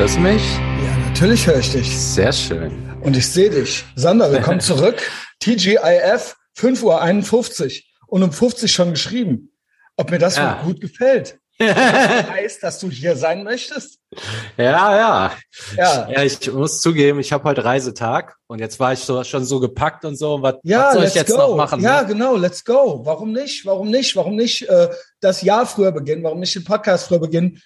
Hörst 0.00 0.16
du 0.16 0.20
mich? 0.20 0.42
Ja, 0.82 0.96
natürlich 1.10 1.46
höre 1.46 1.58
ich 1.58 1.72
dich. 1.72 2.00
Sehr 2.00 2.32
schön. 2.32 2.72
Und 3.02 3.18
ich 3.18 3.28
sehe 3.28 3.50
dich. 3.50 3.84
Sander, 3.96 4.32
willkommen 4.32 4.58
zurück. 4.60 4.96
TGIF, 5.40 6.36
5.51 6.56 6.82
Uhr 6.82 8.06
und 8.06 8.22
um 8.22 8.32
50 8.32 8.72
schon 8.72 8.92
geschrieben. 8.92 9.52
Ob 9.98 10.10
mir 10.10 10.16
das 10.18 10.38
Ja. 10.38 10.58
wohl 10.64 10.72
gut 10.72 10.80
gefällt. 10.80 11.38
heißt, 11.62 12.62
dass 12.62 12.78
du 12.78 12.88
hier 12.90 13.14
sein 13.14 13.44
möchtest? 13.44 13.98
Ja, 14.56 14.96
ja. 14.96 15.32
Ja. 15.76 16.08
Ja, 16.10 16.22
ich 16.22 16.50
muss 16.50 16.80
zugeben, 16.80 17.20
ich 17.20 17.30
habe 17.34 17.44
heute 17.44 17.62
Reisetag 17.66 18.36
und 18.46 18.58
jetzt 18.58 18.80
war 18.80 18.94
ich 18.94 19.00
so, 19.00 19.22
schon 19.22 19.44
so 19.44 19.60
gepackt 19.60 20.06
und 20.06 20.16
so. 20.16 20.40
Was, 20.40 20.54
Ja, 20.62 20.86
was 20.86 20.94
soll 20.94 21.04
ich 21.04 21.14
jetzt 21.14 21.30
go. 21.30 21.36
noch 21.36 21.56
machen? 21.56 21.82
Ja, 21.82 22.00
ne? 22.00 22.08
genau, 22.08 22.36
let's 22.36 22.64
go. 22.64 23.02
Warum 23.04 23.32
nicht? 23.32 23.66
Warum 23.66 23.90
nicht? 23.90 24.16
Warum 24.16 24.34
nicht 24.34 24.66
äh, 24.66 24.88
das 25.20 25.42
Jahr 25.42 25.66
früher 25.66 25.92
beginnen? 25.92 26.22
Warum 26.22 26.40
nicht 26.40 26.54
den 26.54 26.64
Podcast 26.64 27.08
früher 27.08 27.20
beginnen? 27.20 27.60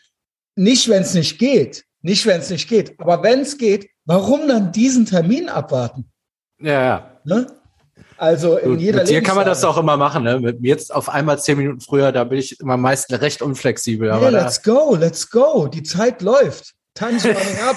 Nicht, 0.56 0.88
wenn 0.88 1.02
es 1.02 1.14
nicht 1.14 1.38
geht. 1.38 1.84
Nicht, 2.04 2.26
wenn 2.26 2.38
es 2.38 2.50
nicht 2.50 2.68
geht. 2.68 3.00
Aber 3.00 3.22
wenn 3.22 3.40
es 3.40 3.56
geht, 3.56 3.88
warum 4.04 4.46
dann 4.46 4.72
diesen 4.72 5.06
Termin 5.06 5.48
abwarten? 5.48 6.04
ja. 6.58 6.72
ja. 6.72 7.10
Ne? 7.24 7.46
Also 8.18 8.58
in 8.58 8.72
Gut, 8.72 8.80
jeder 8.80 8.98
mit 8.98 9.08
dir 9.08 9.22
kann 9.22 9.36
man 9.36 9.46
das 9.46 9.64
auch 9.64 9.78
immer 9.78 9.96
machen. 9.96 10.22
Ne? 10.22 10.38
Mit 10.38 10.60
mir 10.60 10.68
jetzt 10.68 10.94
auf 10.94 11.08
einmal 11.08 11.38
zehn 11.38 11.56
Minuten 11.56 11.80
früher, 11.80 12.12
da 12.12 12.24
bin 12.24 12.38
ich 12.38 12.60
immer 12.60 12.76
meist 12.76 13.10
recht 13.10 13.40
unflexibel. 13.40 14.12
Nee, 14.20 14.28
let's 14.28 14.62
go, 14.62 14.94
let's 14.94 15.30
go. 15.30 15.66
Die 15.66 15.82
Zeit 15.82 16.20
läuft. 16.20 16.74
Time's 16.92 17.24
running 17.24 17.58
up. 17.66 17.76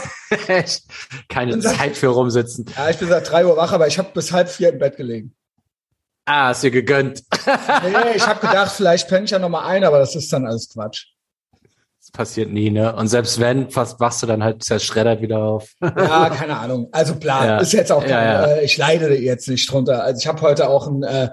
keine 1.30 1.60
Zeit 1.60 1.96
für 1.96 2.08
rumsitzen. 2.08 2.66
Ja, 2.76 2.90
ich 2.90 2.98
bin 2.98 3.08
seit 3.08 3.32
drei 3.32 3.46
Uhr 3.46 3.56
wach, 3.56 3.72
aber 3.72 3.88
ich 3.88 3.98
habe 3.98 4.10
bis 4.14 4.32
halb 4.32 4.50
vier 4.50 4.70
im 4.70 4.80
Bett 4.80 4.98
gelegen. 4.98 5.34
Ah, 6.26 6.52
ist 6.52 6.62
dir 6.62 6.72
gegönnt. 6.72 7.24
Nee, 7.46 8.16
ich 8.16 8.28
habe 8.28 8.46
gedacht, 8.46 8.74
vielleicht 8.74 9.08
penne 9.08 9.24
ich 9.26 9.32
ja 9.32 9.40
noch 9.40 9.50
mal 9.50 9.66
ein, 9.66 9.86
aber 9.86 10.00
das 10.00 10.16
ist 10.16 10.32
dann 10.34 10.46
alles 10.46 10.70
Quatsch. 10.70 11.06
Passiert 12.14 12.52
nie, 12.52 12.70
ne? 12.72 12.96
Und 12.96 13.08
selbst 13.08 13.40
wenn, 13.40 13.70
fast 13.70 14.00
wachst 14.00 14.24
du 14.24 14.28
dann 14.28 14.44
halt 14.44 14.64
zerschreddert 14.64 15.22
wieder 15.22 15.40
auf. 15.40 15.70
Ja, 15.82 16.30
keine 16.30 16.58
Ahnung. 16.58 16.88
Also 16.92 17.16
klar, 17.16 17.46
Ja. 17.46 17.58
ist 17.60 17.74
jetzt 17.74 17.92
auch 17.92 18.02
kein, 18.02 18.10
Ja, 18.12 18.24
ja. 18.24 18.46
Äh, 18.56 18.66
ich 18.66 18.78
leide 18.78 19.14
jetzt 19.18 19.48
nicht 19.50 19.72
drunter. 19.72 20.04
Also 20.04 20.20
ich 20.22 20.28
habe 20.28 20.42
heute 20.42 20.70
auch 20.70 20.88
einen 20.88 21.04
äh, 21.04 21.30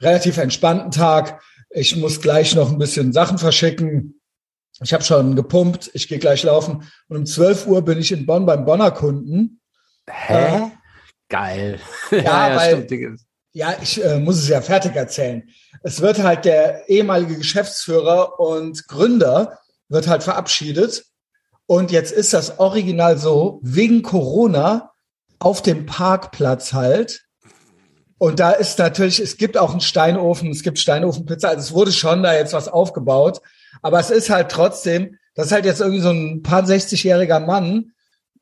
relativ 0.00 0.36
entspannten 0.38 0.90
Tag. 0.90 1.40
Ich 1.70 1.96
muss 1.96 2.20
gleich 2.20 2.54
noch 2.54 2.70
ein 2.70 2.78
bisschen 2.78 3.12
Sachen 3.12 3.38
verschicken. 3.38 4.20
Ich 4.82 4.92
habe 4.92 5.04
schon 5.04 5.36
gepumpt, 5.36 5.90
ich 5.94 6.08
gehe 6.08 6.18
gleich 6.18 6.42
laufen. 6.42 6.84
Und 7.08 7.16
um 7.16 7.26
12 7.26 7.66
Uhr 7.66 7.82
bin 7.82 7.98
ich 7.98 8.12
in 8.12 8.26
Bonn 8.26 8.46
beim 8.46 8.64
Bonner 8.64 8.90
Kunden. 8.90 9.60
Hä? 10.08 10.70
Geil. 11.28 11.78
Ja, 12.10 12.56
weil- 12.56 12.84
stimmt. 12.84 13.20
Ja, 13.52 13.74
ich 13.82 14.02
äh, 14.04 14.20
muss 14.20 14.38
es 14.38 14.48
ja 14.48 14.60
fertig 14.60 14.94
erzählen. 14.94 15.42
Es 15.82 16.00
wird 16.00 16.22
halt 16.22 16.44
der 16.44 16.88
ehemalige 16.88 17.36
Geschäftsführer 17.36 18.38
und 18.38 18.86
Gründer 18.86 19.58
wird 19.90 20.08
halt 20.08 20.22
verabschiedet. 20.22 21.04
Und 21.66 21.90
jetzt 21.90 22.12
ist 22.12 22.32
das 22.32 22.58
Original 22.58 23.18
so, 23.18 23.60
wegen 23.62 24.02
Corona 24.02 24.92
auf 25.38 25.62
dem 25.62 25.86
Parkplatz 25.86 26.72
halt. 26.72 27.26
Und 28.18 28.40
da 28.40 28.50
ist 28.50 28.78
natürlich, 28.78 29.20
es 29.20 29.36
gibt 29.36 29.56
auch 29.56 29.70
einen 29.70 29.80
Steinofen, 29.80 30.50
es 30.50 30.62
gibt 30.62 30.78
Steinofenpizza, 30.78 31.48
also 31.48 31.60
es 31.60 31.72
wurde 31.72 31.92
schon 31.92 32.22
da 32.22 32.34
jetzt 32.34 32.52
was 32.52 32.68
aufgebaut. 32.68 33.40
Aber 33.82 34.00
es 34.00 34.10
ist 34.10 34.30
halt 34.30 34.50
trotzdem, 34.50 35.18
das 35.34 35.46
ist 35.46 35.52
halt 35.52 35.64
jetzt 35.64 35.80
irgendwie 35.80 36.00
so 36.00 36.10
ein 36.10 36.42
paar 36.42 36.64
60-jähriger 36.64 37.40
Mann, 37.40 37.92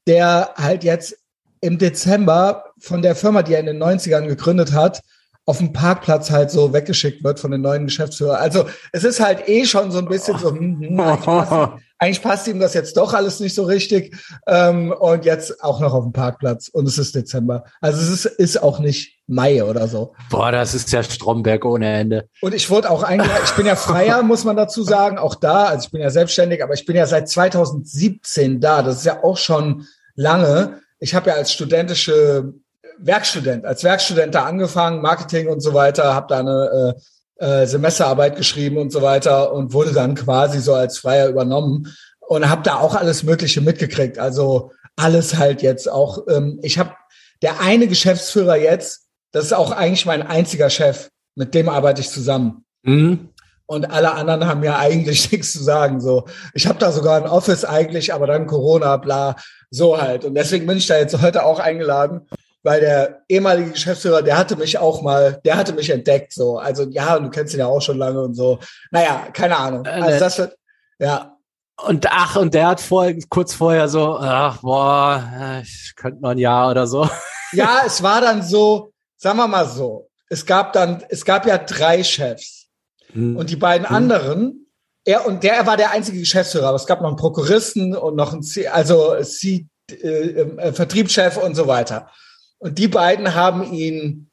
der 0.07 0.55
halt 0.57 0.85
jetzt 0.85 1.17
im 1.61 1.79
Dezember 1.79 2.73
von 2.79 3.03
der 3.03 3.15
Firma, 3.15 3.43
die 3.43 3.55
er 3.55 3.61
in 3.61 3.67
den 3.67 3.83
90ern 3.83 4.27
gegründet 4.27 4.73
hat, 4.73 5.03
auf 5.49 5.59
dem 5.59 5.73
Parkplatz 5.73 6.31
halt 6.31 6.51
so 6.51 6.75
weggeschickt 6.75 7.25
wird 7.25 7.41
von 7.41 7.51
den 7.51 7.63
neuen 7.63 7.87
Geschäftsführer. 7.87 8.39
Also 8.39 8.67
es 8.93 9.03
ist 9.03 9.19
halt 9.19 9.49
eh 9.49 9.65
schon 9.65 9.91
so 9.91 9.99
ein 9.99 10.05
bisschen 10.05 10.39
so, 10.39 10.51
hm, 10.51 10.79
hm, 10.79 11.01
eigentlich, 11.01 11.25
passt, 11.25 11.53
eigentlich 11.99 12.23
passt 12.23 12.49
ihm 12.49 12.61
das 12.61 12.75
jetzt 12.75 12.99
doch 12.99 13.15
alles 13.15 13.41
nicht 13.41 13.55
so 13.55 13.63
richtig. 13.63 14.15
Ähm, 14.47 14.93
und 14.93 15.25
jetzt 15.25 15.65
auch 15.65 15.81
noch 15.81 15.95
auf 15.95 16.05
dem 16.05 16.13
Parkplatz. 16.13 16.69
Und 16.69 16.87
es 16.87 16.99
ist 16.99 17.15
Dezember. 17.15 17.65
Also 17.81 17.99
es 17.99 18.11
ist, 18.11 18.27
ist 18.27 18.63
auch 18.63 18.79
nicht 18.79 19.21
Mai 19.27 19.65
oder 19.65 19.89
so. 19.89 20.15
Boah, 20.29 20.53
das 20.53 20.75
ist 20.75 20.93
ja 20.93 21.03
Stromberg 21.03 21.65
ohne 21.65 21.95
Ende. 21.95 22.29
Und 22.43 22.55
ich 22.55 22.69
wurde 22.69 22.91
auch 22.91 23.03
eingeladen, 23.03 23.41
ich 23.43 23.53
bin 23.53 23.65
ja 23.65 23.77
Freier, 23.77 24.23
muss 24.23 24.45
man 24.45 24.55
dazu 24.55 24.83
sagen, 24.83 25.17
auch 25.17 25.35
da, 25.35 25.65
also 25.65 25.87
ich 25.87 25.91
bin 25.91 26.03
ja 26.03 26.11
selbstständig, 26.11 26.63
aber 26.63 26.75
ich 26.75 26.85
bin 26.85 26.95
ja 26.95 27.07
seit 27.07 27.27
2017 27.27 28.61
da, 28.61 28.83
das 28.83 28.99
ist 28.99 29.07
ja 29.07 29.25
auch 29.25 29.39
schon 29.39 29.87
lange. 30.15 30.83
Ich 30.99 31.15
habe 31.15 31.31
ja 31.31 31.37
als 31.37 31.55
studentische 31.55 32.53
Werkstudent, 32.99 33.65
als 33.65 33.85
Werkstudent 33.85 34.35
da 34.35 34.45
angefangen, 34.45 35.03
Marketing 35.03 35.49
und 35.49 35.61
so 35.61 35.75
weiter, 35.75 36.15
habe 36.15 36.27
da 36.29 36.39
eine 36.39 36.95
äh, 37.41 37.45
äh, 37.45 37.67
Semesterarbeit 37.67 38.37
geschrieben 38.37 38.79
und 38.79 38.91
so 38.93 39.03
weiter 39.03 39.53
und 39.53 39.73
wurde 39.73 39.93
dann 39.93 40.15
quasi 40.15 40.61
so 40.61 40.75
als 40.75 40.99
Freier 40.99 41.29
übernommen 41.29 41.95
und 42.21 42.49
habe 42.49 42.63
da 42.63 42.77
auch 42.77 42.95
alles 42.95 43.23
Mögliche 43.23 43.61
mitgekriegt. 43.61 44.19
Also 44.19 44.73
alles 44.97 45.37
halt 45.37 45.63
jetzt 45.63 45.91
auch. 45.91 46.27
Ähm, 46.29 46.59
ich 46.63 46.79
habe 46.79 46.93
der 47.43 47.61
eine 47.61 47.87
Geschäftsführer 47.87 48.57
jetzt, 48.57 49.07
das 49.33 49.45
ist 49.45 49.53
auch 49.53 49.71
eigentlich 49.71 50.07
mein 50.07 50.27
einziger 50.27 50.71
Chef, 50.71 51.11
mit 51.35 51.55
dem 51.55 51.69
arbeite 51.69 52.01
ich 52.01 52.11
zusammen. 52.11 52.65
Hm? 52.85 53.29
Und 53.67 53.91
alle 53.91 54.13
anderen 54.15 54.47
haben 54.47 54.65
ja 54.65 54.79
eigentlich 54.79 55.31
nichts 55.33 55.53
zu 55.53 55.63
sagen. 55.63 56.01
So, 56.01 56.25
ich 56.55 56.67
habe 56.67 56.79
da 56.79 56.91
sogar 56.91 57.17
ein 57.17 57.29
Office 57.29 57.65
eigentlich, 57.65 58.13
aber 58.13 58.27
dann 58.27 58.47
Corona, 58.47 58.97
bla, 58.97 59.37
so 59.71 60.01
halt. 60.01 60.25
Und 60.25 60.35
deswegen 60.35 60.67
bin 60.67 60.79
ich 60.79 60.87
da 60.87 60.99
jetzt 60.99 61.21
heute 61.21 61.45
auch 61.45 61.59
eingeladen, 61.59 62.23
weil 62.63 62.81
der 62.81 63.23
ehemalige 63.29 63.73
Geschäftsführer, 63.73 64.23
der 64.23 64.37
hatte 64.37 64.57
mich 64.57 64.79
auch 64.79 65.03
mal, 65.03 65.41
der 65.45 65.57
hatte 65.57 65.73
mich 65.73 65.91
entdeckt. 65.91 66.33
So, 66.33 66.59
also 66.59 66.85
ja, 66.91 67.19
du 67.19 67.31
kennst 67.31 67.55
ihn 67.55 67.61
ja 67.61 67.67
auch 67.67 67.81
schon 67.81 67.99
lange 67.99 68.21
und 68.21 68.35
so. 68.35 68.59
Naja, 68.91 69.29
keine 69.33 69.57
Ahnung. 69.57 69.85
Äh, 69.85 69.91
Also 69.91 70.11
ne. 70.11 70.19
das 70.19 70.39
wird, 70.39 70.57
ja, 70.99 71.37
Und 71.85 72.07
ach, 72.11 72.37
und 72.37 72.55
der 72.55 72.67
hat 72.69 72.81
vor, 72.81 73.11
kurz 73.29 73.55
vorher 73.55 73.89
so, 73.89 74.19
ach, 74.19 74.59
boah, 74.61 75.33
äh, 75.41 75.63
ich 75.63 75.93
könnte 75.97 76.21
noch 76.21 76.31
ein 76.31 76.39
Jahr 76.39 76.71
oder 76.71 76.87
so. 76.87 77.09
ja, 77.53 77.83
es 77.87 78.03
war 78.03 78.21
dann 78.21 78.43
so, 78.43 78.93
sagen 79.17 79.39
wir 79.39 79.47
mal 79.47 79.67
so, 79.67 80.09
es 80.29 80.45
gab 80.45 80.73
dann, 80.73 81.05
es 81.09 81.25
gab 81.25 81.47
ja 81.47 81.59
drei 81.59 82.03
Chefs. 82.03 82.67
Hm. 83.13 83.37
Und 83.37 83.51
die 83.51 83.57
beiden 83.57 83.87
anderen, 83.87 84.67
er 85.05 85.27
und 85.27 85.43
der 85.43 85.67
war 85.67 85.77
der 85.77 85.93
einzige 85.93 86.19
Geschäftsführer, 86.19 86.69
aber 86.69 86.77
es 86.77 86.87
gab 86.87 87.01
noch 87.01 87.09
einen 87.09 87.17
Prokuristen 87.17 87.97
und 87.97 88.17
noch 88.17 88.33
einen, 88.33 88.43
C, 88.43 88.69
also 88.69 89.17
C, 89.23 89.67
äh, 89.91 90.07
äh, 90.07 90.73
Vertriebschef 90.73 91.39
und 91.39 91.55
so 91.55 91.67
weiter. 91.67 92.11
Und 92.59 92.79
die 92.79 92.89
beiden 92.89 93.35
haben 93.35 93.73
ihn 93.73 94.31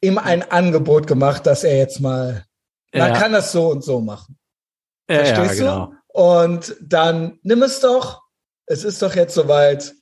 ihm 0.00 0.18
ein 0.18 0.42
Angebot 0.50 1.06
gemacht, 1.06 1.46
dass 1.46 1.62
er 1.64 1.76
jetzt 1.76 2.00
mal, 2.00 2.44
man 2.92 3.12
Ja. 3.12 3.18
kann 3.18 3.32
das 3.32 3.52
so 3.52 3.68
und 3.68 3.84
so 3.84 4.00
machen. 4.00 4.38
ja, 5.08 5.16
ja, 5.22 5.34
Verstehst 5.34 5.58
genau. 5.60 5.86
du? 5.86 5.96
Und 6.20 6.76
dann 6.80 7.38
nimm 7.42 7.62
es 7.62 7.80
doch. 7.80 8.22
Es 8.66 8.84
ist 8.84 9.00
doch 9.02 9.14
jetzt 9.14 9.34
soweit. 9.34 9.94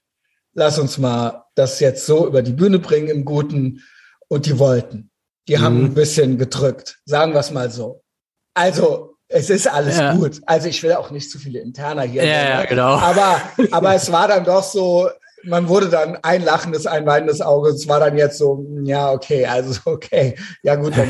Lass 0.55 0.79
uns 0.79 0.99
mal 0.99 1.45
das 1.55 1.79
jetzt 1.81 2.07
so 2.07 2.27
über 2.27 2.43
die 2.43 2.53
Bühne 2.53 2.79
bringen 2.79 3.09
im 3.09 3.25
Guten. 3.25 3.83
Und 4.29 4.47
die 4.47 4.59
wollten. 4.59 5.11
Die 5.49 5.59
haben 5.59 5.79
Mhm. 5.79 5.85
ein 5.87 5.95
bisschen 5.95 6.39
gedrückt. 6.39 7.01
Sagen 7.05 7.33
wir 7.33 7.41
es 7.41 7.51
mal 7.51 7.71
so. 7.71 8.03
Also, 8.55 9.17
es 9.29 9.51
ist 9.51 9.67
alles 9.69 9.99
Ja. 9.99 10.15
gut. 10.15 10.41
Also, 10.47 10.69
ich 10.69 10.83
will 10.83 10.93
auch 10.95 11.11
nicht 11.11 11.31
zu 11.31 11.39
viele 11.39 11.61
Interner 11.61 12.03
hier. 12.03 12.25
Ja, 12.25 12.49
ja, 12.61 12.65
genau. 12.65 12.95
Aber, 12.97 13.41
aber 13.73 13.95
es 13.95 14.11
war 14.13 14.29
dann 14.29 14.45
doch 14.45 14.63
so, 14.63 15.09
man 15.45 15.69
wurde 15.69 15.89
dann 15.89 16.19
ein 16.23 16.45
lachendes, 16.45 16.87
ein 16.87 17.07
weinendes 17.07 17.41
Auge. 17.41 17.71
Es 17.71 17.89
war 17.89 18.01
dann 18.01 18.17
jetzt 18.17 18.39
so, 18.39 18.65
ja, 18.83 19.11
okay, 19.13 19.47
also 19.47 19.79
okay. 19.85 20.37
Ja, 20.63 20.75
gut, 20.77 20.97
dann 20.97 21.09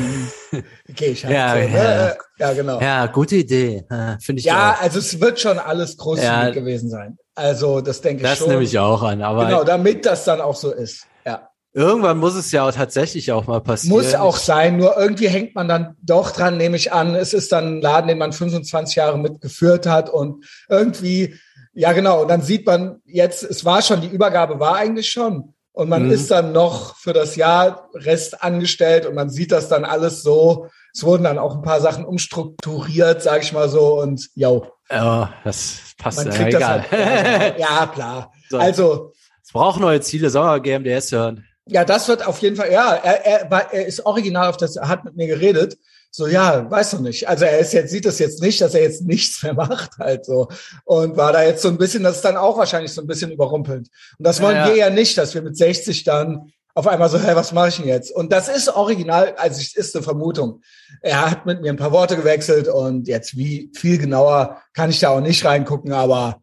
gehe 0.89 1.09
ich 1.09 1.25
halt. 1.25 1.33
Ja, 1.35 1.53
so, 1.53 1.59
ja. 1.59 1.67
Ne? 2.05 2.17
ja 2.39 2.53
genau. 2.53 2.79
Ja, 2.81 3.05
gute 3.07 3.35
Idee. 3.35 3.83
Finde 4.21 4.39
ich 4.39 4.45
Ja, 4.45 4.71
auch. 4.77 4.81
also 4.81 4.99
es 4.99 5.19
wird 5.19 5.39
schon 5.39 5.59
alles 5.59 5.97
großzügig 5.97 6.29
Ja. 6.31 6.49
gewesen 6.51 6.89
sein. 6.89 7.17
Also 7.35 7.81
das 7.81 8.01
denke 8.01 8.23
ich 8.23 8.29
Das 8.29 8.39
schon. 8.39 8.49
nehme 8.49 8.63
ich 8.63 8.77
auch 8.77 9.01
an. 9.03 9.21
Aber 9.21 9.45
Genau, 9.45 9.63
damit 9.63 10.05
das 10.05 10.25
dann 10.25 10.41
auch 10.41 10.55
so 10.55 10.71
ist. 10.71 11.05
Ja. 11.25 11.49
irgendwann 11.73 12.17
muss 12.17 12.35
es 12.35 12.51
ja 12.51 12.67
auch 12.67 12.73
tatsächlich 12.73 13.31
auch 13.31 13.47
mal 13.47 13.61
passieren. 13.61 13.95
Muss 13.95 14.13
auch 14.15 14.35
sein, 14.35 14.75
nur 14.77 14.97
irgendwie 14.97 15.29
hängt 15.29 15.55
man 15.55 15.67
dann 15.69 15.95
doch 16.01 16.31
dran, 16.31 16.57
nehme 16.57 16.75
ich 16.75 16.91
an. 16.91 17.15
Es 17.15 17.33
ist 17.33 17.51
dann 17.53 17.77
ein 17.77 17.81
Laden, 17.81 18.09
den 18.09 18.17
man 18.17 18.33
25 18.33 18.95
Jahre 18.95 19.17
mitgeführt 19.17 19.85
hat 19.87 20.09
und 20.09 20.43
irgendwie, 20.67 21.35
ja 21.73 21.91
genau, 21.93 22.21
und 22.23 22.27
dann 22.29 22.41
sieht 22.41 22.65
man 22.65 23.01
jetzt, 23.05 23.43
es 23.43 23.63
war 23.65 23.81
schon, 23.81 24.01
die 24.01 24.07
Übergabe 24.09 24.59
war 24.59 24.75
eigentlich 24.75 25.09
schon. 25.09 25.53
Und 25.73 25.87
man 25.87 26.05
Mhm. 26.07 26.11
ist 26.11 26.29
dann 26.29 26.51
noch 26.51 26.97
für 26.97 27.13
das 27.13 27.37
Jahr 27.37 27.87
Rest 27.93 28.43
angestellt 28.43 29.05
und 29.05 29.15
man 29.15 29.29
sieht 29.29 29.53
das 29.53 29.69
dann 29.69 29.85
alles 29.85 30.21
so. 30.21 30.67
Es 30.93 31.03
wurden 31.05 31.23
dann 31.23 31.37
auch 31.39 31.55
ein 31.55 31.61
paar 31.61 31.79
Sachen 31.79 32.03
umstrukturiert, 32.03 33.21
sage 33.21 33.43
ich 33.43 33.53
mal 33.53 33.69
so, 33.69 34.01
und 34.01 34.27
ja, 34.35 34.59
Ja, 34.89 35.33
das 35.45 35.79
passt 35.97 36.17
man 36.17 36.27
ja 36.27 36.33
kriegt 36.33 36.53
das 36.55 36.61
egal. 36.61 36.85
halt. 36.91 37.59
Ja, 37.59 37.87
klar. 37.87 38.31
So. 38.49 38.57
Also, 38.57 39.13
Es 39.41 39.53
braucht 39.53 39.79
neue 39.79 40.01
Ziele, 40.01 40.29
soll 40.29 40.43
man 40.45 40.61
GMDS 40.61 41.13
hören. 41.13 41.45
Ja, 41.67 41.85
das 41.85 42.07
wird 42.07 42.25
auf 42.25 42.39
jeden 42.39 42.55
Fall, 42.55 42.71
ja, 42.71 42.93
er, 42.95 43.25
er, 43.25 43.51
war, 43.51 43.73
er 43.73 43.85
ist 43.85 44.05
original 44.05 44.49
auf 44.49 44.57
das, 44.57 44.75
er 44.75 44.87
hat 44.87 45.05
mit 45.05 45.15
mir 45.15 45.27
geredet. 45.27 45.77
So, 46.09 46.27
ja, 46.27 46.69
weiß 46.69 46.91
doch 46.91 46.99
nicht. 46.99 47.29
Also 47.29 47.45
er 47.45 47.59
ist 47.59 47.71
jetzt, 47.71 47.91
sieht 47.91 48.05
das 48.05 48.19
jetzt 48.19 48.41
nicht, 48.41 48.59
dass 48.59 48.73
er 48.73 48.81
jetzt 48.81 49.03
nichts 49.03 49.41
mehr 49.43 49.53
macht, 49.65 49.97
halt 49.97 50.25
so. 50.25 50.49
Und 50.83 51.15
war 51.17 51.31
da 51.31 51.43
jetzt 51.43 51.61
so 51.61 51.69
ein 51.69 51.77
bisschen, 51.77 52.03
das 52.03 52.17
ist 52.17 52.25
dann 52.25 52.35
auch 52.35 52.57
wahrscheinlich 52.57 52.91
so 52.91 53.01
ein 53.01 53.07
bisschen 53.07 53.31
überrumpelnd. 53.31 53.87
Und 54.17 54.27
das 54.27 54.41
wollen 54.41 54.55
Ja, 54.57 54.67
ja. 54.67 54.73
wir 54.73 54.77
ja 54.77 54.89
nicht, 54.89 55.17
dass 55.17 55.33
wir 55.33 55.41
mit 55.41 55.55
60 55.55 56.03
dann 56.03 56.51
auf 56.73 56.87
einmal 56.87 57.09
so, 57.09 57.19
hey, 57.19 57.35
was 57.35 57.51
mache 57.51 57.67
ich 57.69 57.77
denn 57.77 57.87
jetzt? 57.87 58.11
Und 58.13 58.31
das 58.31 58.47
ist 58.49 58.69
original, 58.69 59.35
also 59.37 59.59
es 59.61 59.75
ist 59.75 59.95
eine 59.95 60.03
Vermutung. 60.03 60.61
Er 61.01 61.29
hat 61.29 61.45
mit 61.45 61.61
mir 61.61 61.69
ein 61.71 61.77
paar 61.77 61.91
Worte 61.91 62.15
gewechselt 62.15 62.67
und 62.69 63.07
jetzt 63.07 63.37
wie 63.37 63.71
viel 63.75 63.97
genauer 63.97 64.61
kann 64.73 64.89
ich 64.89 64.99
da 64.99 65.09
auch 65.09 65.21
nicht 65.21 65.45
reingucken, 65.45 65.93
aber 65.93 66.41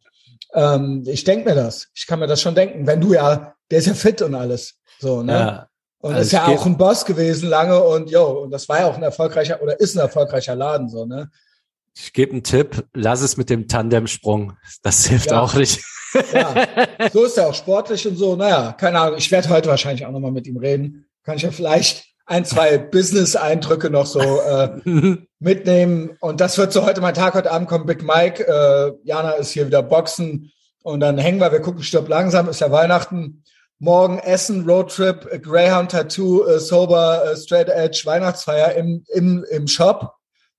Ähm, 0.54 1.04
ich 1.06 1.24
denke 1.24 1.46
mir 1.50 1.54
das. 1.54 1.88
Ich 1.94 2.06
kann 2.06 2.20
mir 2.20 2.26
das 2.26 2.40
schon 2.40 2.54
denken. 2.54 2.86
Wenn 2.86 3.02
du 3.02 3.12
ja, 3.12 3.54
der 3.70 3.80
ist 3.80 3.86
ja 3.86 3.92
fit 3.92 4.22
und 4.22 4.34
alles. 4.34 4.77
So, 4.98 5.22
ne? 5.22 5.32
Ja. 5.32 5.68
Und 6.00 6.14
also 6.14 6.26
ist 6.26 6.32
ja 6.32 6.46
auch 6.46 6.64
ein 6.64 6.76
Boss 6.76 7.04
gewesen 7.04 7.48
lange 7.48 7.82
und 7.82 8.10
jo, 8.10 8.24
und 8.24 8.50
das 8.52 8.68
war 8.68 8.80
ja 8.80 8.86
auch 8.86 8.96
ein 8.96 9.02
erfolgreicher 9.02 9.60
oder 9.62 9.80
ist 9.80 9.96
ein 9.96 10.00
erfolgreicher 10.00 10.54
Laden, 10.54 10.88
so, 10.88 11.04
ne? 11.04 11.30
Ich 11.96 12.12
gebe 12.12 12.32
einen 12.32 12.44
Tipp, 12.44 12.84
lass 12.94 13.22
es 13.22 13.36
mit 13.36 13.50
dem 13.50 13.66
Tandemsprung. 13.66 14.52
Das 14.82 15.06
hilft 15.06 15.32
ja. 15.32 15.40
auch 15.40 15.54
nicht. 15.54 15.82
Ja, 16.32 16.54
so 17.12 17.24
ist 17.24 17.36
er 17.36 17.48
auch 17.48 17.54
sportlich 17.54 18.06
und 18.06 18.16
so. 18.16 18.36
Naja, 18.36 18.72
keine 18.72 19.00
Ahnung. 19.00 19.18
Ich 19.18 19.32
werde 19.32 19.48
heute 19.48 19.68
wahrscheinlich 19.68 20.06
auch 20.06 20.12
nochmal 20.12 20.30
mit 20.30 20.46
ihm 20.46 20.58
reden. 20.58 21.06
Kann 21.24 21.36
ich 21.36 21.42
ja 21.42 21.50
vielleicht 21.50 22.06
ein, 22.24 22.44
zwei 22.44 22.78
Business-Eindrücke 22.78 23.90
noch 23.90 24.06
so 24.06 24.20
äh, 24.20 24.80
mitnehmen. 25.40 26.16
Und 26.20 26.40
das 26.40 26.56
wird 26.56 26.72
so 26.72 26.86
heute 26.86 27.00
mein 27.00 27.14
Tag. 27.14 27.34
Heute 27.34 27.50
Abend 27.50 27.68
kommt 27.68 27.86
Big 27.86 28.04
Mike. 28.04 28.46
Äh, 28.46 28.92
Jana 29.02 29.32
ist 29.32 29.50
hier 29.50 29.66
wieder 29.66 29.82
Boxen. 29.82 30.52
Und 30.82 31.00
dann 31.00 31.18
hängen 31.18 31.40
wir, 31.40 31.50
wir 31.50 31.60
gucken 31.60 31.82
Stirb 31.82 32.08
langsam, 32.08 32.48
ist 32.48 32.60
ja 32.60 32.70
Weihnachten. 32.70 33.42
Morgen 33.80 34.18
Essen, 34.18 34.68
Roadtrip, 34.68 35.42
Greyhound 35.42 35.92
Tattoo, 35.92 36.44
äh, 36.44 36.58
Sober, 36.58 37.24
äh, 37.24 37.36
Straight 37.36 37.68
Edge, 37.68 38.02
Weihnachtsfeier 38.04 38.74
im, 38.74 39.04
im, 39.08 39.44
im 39.50 39.68
Shop. 39.68 40.14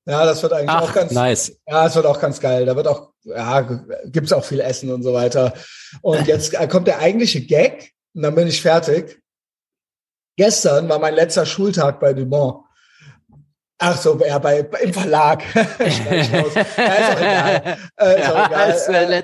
Ja, 0.05 0.25
das 0.25 0.41
wird 0.41 0.53
eigentlich 0.53 0.69
Ach, 0.69 0.83
auch 0.83 0.93
ganz 0.93 1.11
nice. 1.11 1.51
Ja, 1.67 1.85
es 1.85 1.95
wird 1.95 2.05
auch 2.05 2.19
ganz 2.19 2.39
geil. 2.39 2.65
Da 2.65 2.75
wird 2.75 2.87
auch, 2.87 3.11
ja, 3.23 3.61
gibt's 4.05 4.31
auch 4.31 4.45
viel 4.45 4.61
Essen 4.61 4.91
und 4.91 5.03
so 5.03 5.13
weiter. 5.13 5.53
Und 6.01 6.27
jetzt 6.27 6.55
kommt 6.69 6.87
der 6.87 6.99
eigentliche 6.99 7.45
Gag 7.45 7.91
und 8.15 8.23
dann 8.23 8.35
bin 8.35 8.47
ich 8.47 8.61
fertig. 8.61 9.21
Gestern 10.37 10.87
war 10.87 10.99
mein 10.99 11.13
letzter 11.13 11.45
Schultag 11.45 11.99
bei 11.99 12.13
Dumont. 12.13 12.63
Ach 13.77 14.01
so, 14.01 14.19
ja, 14.25 14.39
bei, 14.39 14.59
im 14.81 14.93
Verlag. 14.93 15.43
ja, 15.55 15.63
ist 15.65 16.33
auch 16.33 17.17
egal. 17.17 17.77
Äh, 17.97 18.21
ist 18.21 18.29
auch 18.29 18.45
egal. 18.47 19.11
Äh, 19.11 19.23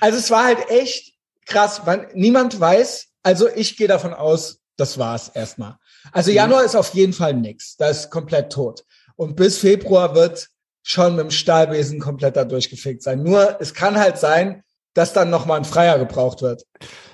also 0.00 0.18
es 0.18 0.30
war 0.30 0.44
halt 0.44 0.70
echt 0.70 1.14
krass. 1.46 1.82
Man, 1.86 2.06
niemand 2.14 2.58
weiß, 2.58 3.09
also 3.22 3.48
ich 3.48 3.76
gehe 3.76 3.88
davon 3.88 4.14
aus, 4.14 4.60
das 4.76 4.98
war's 4.98 5.28
erstmal. 5.28 5.76
Also 6.12 6.30
mhm. 6.30 6.36
Januar 6.36 6.64
ist 6.64 6.76
auf 6.76 6.94
jeden 6.94 7.12
Fall 7.12 7.34
nix. 7.34 7.76
Da 7.76 7.88
ist 7.88 8.10
komplett 8.10 8.52
tot. 8.52 8.84
Und 9.16 9.36
bis 9.36 9.58
Februar 9.58 10.14
wird 10.14 10.48
schon 10.82 11.16
mit 11.16 11.24
dem 11.24 11.30
Stahlbesen 11.30 12.00
komplett 12.00 12.36
da 12.36 12.44
durchgefickt 12.44 13.02
sein. 13.02 13.22
Nur 13.22 13.60
es 13.60 13.74
kann 13.74 13.98
halt 13.98 14.18
sein, 14.18 14.62
dass 14.94 15.12
dann 15.12 15.30
nochmal 15.30 15.58
ein 15.58 15.64
Freier 15.64 15.98
gebraucht 15.98 16.42
wird. 16.42 16.64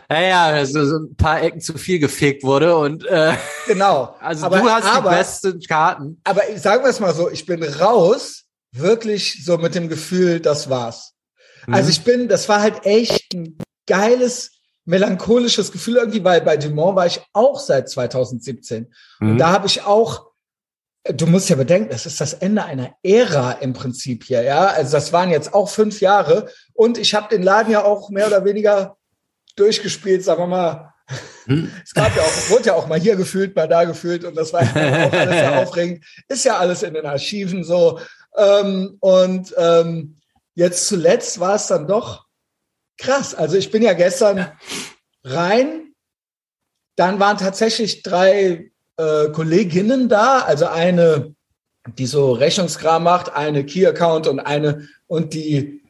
Ja, 0.09 0.21
ja, 0.21 0.45
also 0.47 0.87
so 0.87 0.99
ein 0.99 1.17
paar 1.17 1.43
Ecken 1.43 1.61
zu 1.61 1.77
viel 1.77 1.99
gefegt 1.99 2.45
wurde 2.45 2.77
und 2.77 3.05
äh, 3.07 3.35
genau. 3.67 4.15
Also 4.21 4.47
aber, 4.47 4.61
du 4.61 4.71
hast 4.71 4.87
aber, 4.87 5.11
die 5.11 5.17
besten 5.17 5.61
Karten. 5.61 6.21
Aber 6.23 6.43
sagen 6.57 6.85
wir 6.85 6.91
es 6.91 7.01
mal 7.01 7.13
so, 7.13 7.29
ich 7.29 7.45
bin 7.45 7.63
raus, 7.63 8.45
wirklich 8.73 9.45
so 9.45 9.59
mit 9.59 9.75
dem 9.75 9.89
Gefühl, 9.89 10.39
das 10.39 10.71
war's. 10.71 11.15
Mhm. 11.67 11.75
Also 11.75 11.91
ich 11.91 12.05
bin, 12.05 12.29
das 12.29 12.49
war 12.49 12.61
halt 12.61 12.87
echt 12.87 13.35
ein 13.35 13.59
geiles, 13.87 14.53
melancholisches 14.87 15.73
Gefühl 15.73 15.97
irgendwie, 15.97 16.25
weil 16.25 16.41
bei 16.41 16.57
Dumont 16.57 16.97
war 16.97 17.07
ich 17.07 17.21
auch 17.33 17.61
seit 17.61 17.91
2017. 17.91 18.93
Mhm. 19.21 19.31
Und 19.31 19.39
da 19.39 19.53
habe 19.53 19.67
ich 19.67 19.83
auch 19.85 20.27
Du 21.15 21.27
musst 21.27 21.49
ja 21.49 21.55
bedenken, 21.55 21.93
es 21.93 22.05
ist 22.05 22.21
das 22.21 22.33
Ende 22.35 22.65
einer 22.65 22.97
Ära 23.05 23.53
im 23.53 23.75
Prinzip 23.75 24.25
hier, 24.25 24.43
ja. 24.43 24.67
Also 24.67 24.93
das 24.93 25.13
waren 25.13 25.31
jetzt 25.31 25.55
auch 25.55 25.69
fünf 25.69 26.01
Jahre 26.01 26.49
und 26.73 26.99
ich 26.99 27.15
habe 27.15 27.29
den 27.29 27.45
Laden 27.45 27.73
ja 27.73 27.85
auch 27.85 28.11
mehr 28.11 28.27
oder 28.27 28.45
weniger 28.45 28.97
durchgespielt, 29.55 30.25
sagen 30.25 30.43
wir 30.43 30.47
mal. 30.49 30.95
Hm. 31.45 31.71
Es 31.85 31.95
gab 31.95 32.17
ja 32.17 32.23
auch, 32.23 32.51
wurde 32.51 32.65
ja 32.65 32.75
auch 32.75 32.89
mal 32.89 32.99
hier 32.99 33.15
gefühlt, 33.15 33.55
mal 33.55 33.69
da 33.69 33.85
gefühlt 33.85 34.25
und 34.25 34.37
das 34.37 34.53
war 34.53 34.65
ja 34.65 35.07
auch 35.07 35.13
alles 35.13 35.39
sehr 35.39 35.59
aufregend. 35.59 36.05
Ist 36.29 36.45
ja 36.45 36.59
alles 36.59 36.83
in 36.83 36.95
den 36.95 37.07
Archiven 37.07 37.63
so. 37.63 38.01
Ähm, 38.37 38.97
und 39.01 39.55
ähm, 39.57 40.17
jetzt 40.55 40.89
zuletzt 40.89 41.39
war 41.39 41.55
es 41.55 41.69
dann 41.69 41.87
doch 41.87 42.26
krass. 42.99 43.35
Also 43.35 43.57
ich 43.57 43.71
bin 43.71 43.83
ja 43.83 43.93
gestern 43.93 44.51
rein, 45.25 45.93
dann 46.97 47.21
waren 47.21 47.39
tatsächlich 47.39 48.03
drei 48.03 48.71
äh, 48.97 49.29
Kolleginnen 49.31 50.09
da, 50.09 50.41
also 50.41 50.67
eine, 50.67 51.35
die 51.99 52.07
so 52.07 52.33
Rechnungskram 52.33 53.03
macht, 53.03 53.33
eine 53.35 53.65
Key 53.65 53.87
Account 53.87 54.27
und 54.27 54.41
eine 54.41 54.89
und 55.07 55.35
die 55.35 55.83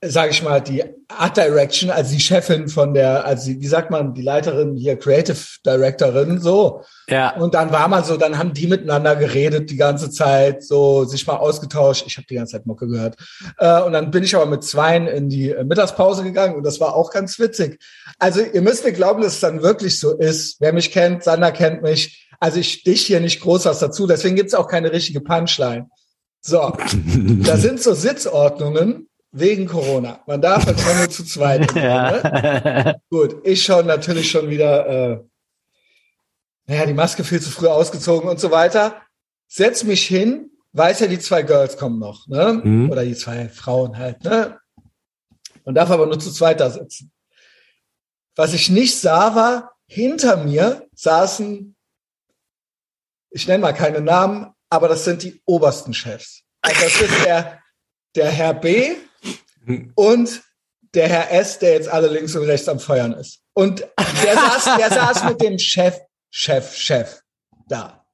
sage 0.00 0.30
ich 0.30 0.42
mal, 0.44 0.60
die 0.60 0.84
Art 1.08 1.36
Direction, 1.36 1.90
also 1.90 2.12
die 2.12 2.20
Chefin 2.20 2.68
von 2.68 2.94
der, 2.94 3.24
also 3.24 3.50
wie 3.50 3.66
sagt 3.66 3.90
man, 3.90 4.14
die 4.14 4.22
Leiterin 4.22 4.76
hier, 4.76 4.96
Creative 4.96 5.38
Directorin, 5.66 6.40
so. 6.40 6.82
Ja. 7.08 7.34
Und 7.36 7.54
dann 7.54 7.72
war 7.72 7.88
man 7.88 8.04
so, 8.04 8.16
dann 8.16 8.38
haben 8.38 8.54
die 8.54 8.68
miteinander 8.68 9.16
geredet 9.16 9.70
die 9.70 9.76
ganze 9.76 10.10
Zeit, 10.10 10.62
so 10.62 11.04
sich 11.04 11.26
mal 11.26 11.36
ausgetauscht. 11.36 12.04
Ich 12.06 12.16
habe 12.16 12.26
die 12.28 12.36
ganze 12.36 12.52
Zeit 12.52 12.66
Mucke 12.66 12.86
gehört. 12.86 13.16
Äh, 13.58 13.82
und 13.82 13.92
dann 13.92 14.12
bin 14.12 14.22
ich 14.22 14.36
aber 14.36 14.46
mit 14.46 14.62
zweien 14.62 15.08
in 15.08 15.28
die 15.28 15.52
Mittagspause 15.64 16.22
gegangen 16.22 16.54
und 16.54 16.64
das 16.64 16.78
war 16.78 16.94
auch 16.94 17.10
ganz 17.10 17.38
witzig. 17.40 17.82
Also 18.20 18.40
ihr 18.40 18.62
müsst 18.62 18.84
mir 18.84 18.92
glauben, 18.92 19.22
dass 19.22 19.34
es 19.34 19.40
dann 19.40 19.62
wirklich 19.62 19.98
so 19.98 20.16
ist. 20.16 20.60
Wer 20.60 20.72
mich 20.72 20.92
kennt, 20.92 21.24
Sander 21.24 21.50
kennt 21.50 21.82
mich. 21.82 22.28
Also 22.38 22.60
ich 22.60 22.72
stich 22.72 23.04
hier 23.04 23.18
nicht 23.18 23.40
groß 23.40 23.64
was 23.64 23.80
dazu, 23.80 24.06
deswegen 24.06 24.36
gibt's 24.36 24.54
auch 24.54 24.68
keine 24.68 24.92
richtige 24.92 25.20
Punchline. 25.20 25.88
So, 26.40 26.72
da 27.44 27.56
sind 27.56 27.82
so 27.82 27.94
Sitzordnungen 27.94 29.07
Wegen 29.30 29.66
Corona. 29.66 30.22
Man 30.26 30.40
darf 30.40 30.66
halt 30.66 30.78
nur 30.78 31.10
zu 31.10 31.24
zweit. 31.24 31.72
ja. 31.74 32.10
ne? 32.12 33.00
Gut, 33.10 33.36
ich 33.44 33.62
schon 33.62 33.86
natürlich 33.86 34.30
schon 34.30 34.48
wieder, 34.48 34.86
äh, 34.86 35.20
naja, 36.66 36.86
die 36.86 36.94
Maske 36.94 37.24
viel 37.24 37.40
zu 37.40 37.50
früh 37.50 37.66
ausgezogen 37.66 38.28
und 38.28 38.40
so 38.40 38.50
weiter. 38.50 39.02
Setz 39.46 39.84
mich 39.84 40.06
hin, 40.06 40.50
weiß 40.72 41.00
ja, 41.00 41.06
die 41.06 41.18
zwei 41.18 41.42
Girls 41.42 41.76
kommen 41.76 41.98
noch, 41.98 42.26
ne? 42.26 42.60
Mhm. 42.62 42.90
Oder 42.90 43.04
die 43.04 43.14
zwei 43.14 43.48
Frauen 43.48 43.98
halt, 43.98 44.24
ne? 44.24 44.58
Und 45.64 45.74
darf 45.74 45.90
aber 45.90 46.06
nur 46.06 46.18
zu 46.18 46.32
zweit 46.32 46.60
da 46.60 46.70
sitzen. 46.70 47.12
Was 48.34 48.54
ich 48.54 48.70
nicht 48.70 48.98
sah, 48.98 49.34
war, 49.34 49.72
hinter 49.86 50.36
mir 50.38 50.86
saßen, 50.94 51.74
ich 53.30 53.46
nenne 53.46 53.62
mal 53.62 53.72
keine 53.72 54.00
Namen, 54.00 54.54
aber 54.70 54.88
das 54.88 55.04
sind 55.04 55.22
die 55.22 55.42
obersten 55.44 55.92
Chefs. 55.92 56.44
Also 56.62 56.80
das 56.82 57.00
ist 57.00 57.24
der, 57.24 57.62
der 58.14 58.30
Herr 58.30 58.54
B, 58.54 58.96
und 59.94 60.42
der 60.94 61.08
Herr 61.08 61.30
S., 61.32 61.58
der 61.58 61.72
jetzt 61.72 61.88
alle 61.88 62.08
links 62.08 62.34
und 62.34 62.44
rechts 62.44 62.68
am 62.68 62.80
Feuern 62.80 63.12
ist. 63.12 63.40
Und 63.54 63.80
der 64.24 64.34
saß, 64.34 64.76
der 64.78 64.90
saß 64.90 65.24
mit 65.24 65.40
dem 65.40 65.58
Chef, 65.58 65.98
Chef, 66.30 66.74
Chef 66.74 67.20
da. 67.68 68.04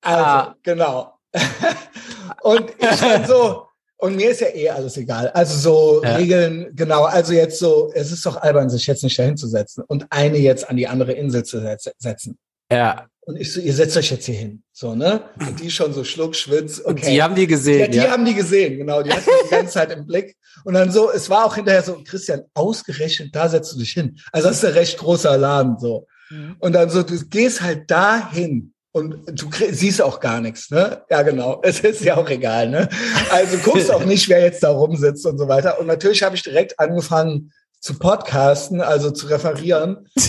Also, 0.00 0.24
ah. 0.24 0.56
genau. 0.62 1.18
und 2.42 2.70
ich 2.70 3.00
bin 3.00 3.26
so, 3.26 3.66
und 3.98 4.16
mir 4.16 4.30
ist 4.30 4.40
ja 4.40 4.48
eh 4.48 4.68
alles 4.68 4.96
egal. 4.96 5.28
Also 5.28 5.56
so 5.58 6.02
ja. 6.02 6.16
Regeln, 6.16 6.74
genau. 6.74 7.04
Also 7.04 7.32
jetzt 7.32 7.58
so, 7.58 7.92
es 7.94 8.10
ist 8.10 8.26
doch 8.26 8.36
albern, 8.36 8.68
sich 8.68 8.86
jetzt 8.86 9.04
nicht 9.04 9.16
dahin 9.18 9.36
zu 9.36 9.46
setzen 9.46 9.84
und 9.86 10.06
eine 10.10 10.38
jetzt 10.38 10.68
an 10.68 10.76
die 10.76 10.88
andere 10.88 11.12
Insel 11.12 11.44
zu 11.44 11.60
setzen. 11.60 12.36
Ja. 12.72 13.06
Und 13.24 13.36
ich 13.36 13.52
so, 13.52 13.60
ihr 13.60 13.72
setzt 13.72 13.96
euch 13.96 14.10
jetzt 14.10 14.26
hier 14.26 14.34
hin. 14.34 14.64
So, 14.72 14.96
ne? 14.96 15.22
Und 15.38 15.60
die 15.60 15.70
schon 15.70 15.92
so 15.92 16.02
Schluck, 16.02 16.34
Schwitz. 16.34 16.80
Okay. 16.80 16.88
Und 16.88 17.06
die 17.06 17.22
haben 17.22 17.34
die 17.36 17.46
gesehen. 17.46 17.80
Ja, 17.80 17.86
die 17.86 17.98
ja. 17.98 18.10
haben 18.10 18.24
die 18.24 18.34
gesehen, 18.34 18.78
genau. 18.78 19.02
Die 19.02 19.12
hatten 19.12 19.30
die 19.44 19.50
ganze 19.50 19.74
Zeit 19.74 19.92
im 19.92 20.06
Blick. 20.06 20.36
Und 20.64 20.74
dann 20.74 20.90
so, 20.90 21.10
es 21.10 21.30
war 21.30 21.44
auch 21.44 21.54
hinterher 21.54 21.82
so, 21.82 22.02
Christian, 22.04 22.42
ausgerechnet, 22.54 23.34
da 23.34 23.48
setzt 23.48 23.74
du 23.74 23.78
dich 23.78 23.92
hin. 23.92 24.18
Also 24.32 24.48
das 24.48 24.58
ist 24.58 24.64
ein 24.64 24.72
recht 24.72 24.98
großer 24.98 25.38
Laden, 25.38 25.78
so. 25.78 26.08
Mhm. 26.30 26.56
Und 26.58 26.72
dann 26.72 26.90
so, 26.90 27.04
du 27.04 27.16
gehst 27.26 27.62
halt 27.62 27.88
dahin 27.90 28.72
und 28.90 29.40
du 29.40 29.48
siehst 29.70 30.02
auch 30.02 30.18
gar 30.18 30.40
nichts, 30.40 30.70
ne? 30.70 31.02
Ja, 31.08 31.22
genau. 31.22 31.60
Es 31.64 31.80
ist 31.80 32.02
ja 32.02 32.16
auch 32.16 32.28
egal, 32.28 32.70
ne? 32.70 32.88
Also 33.30 33.56
guckst 33.58 33.90
auch 33.90 34.04
nicht, 34.04 34.28
wer 34.28 34.40
jetzt 34.40 34.62
da 34.64 34.70
rumsitzt 34.70 35.26
und 35.26 35.38
so 35.38 35.46
weiter. 35.46 35.78
Und 35.78 35.86
natürlich 35.86 36.24
habe 36.24 36.34
ich 36.34 36.42
direkt 36.42 36.78
angefangen 36.80 37.52
zu 37.80 37.98
podcasten, 37.98 38.80
also 38.80 39.10
zu 39.10 39.26
referieren. 39.26 40.08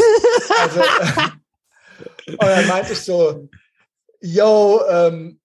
Also, 0.62 0.82
und 2.28 2.42
dann 2.42 2.68
meinte 2.68 2.94
ich 2.94 3.02
so, 3.02 3.48
yo, 4.22 4.82
ähm, 4.90 5.40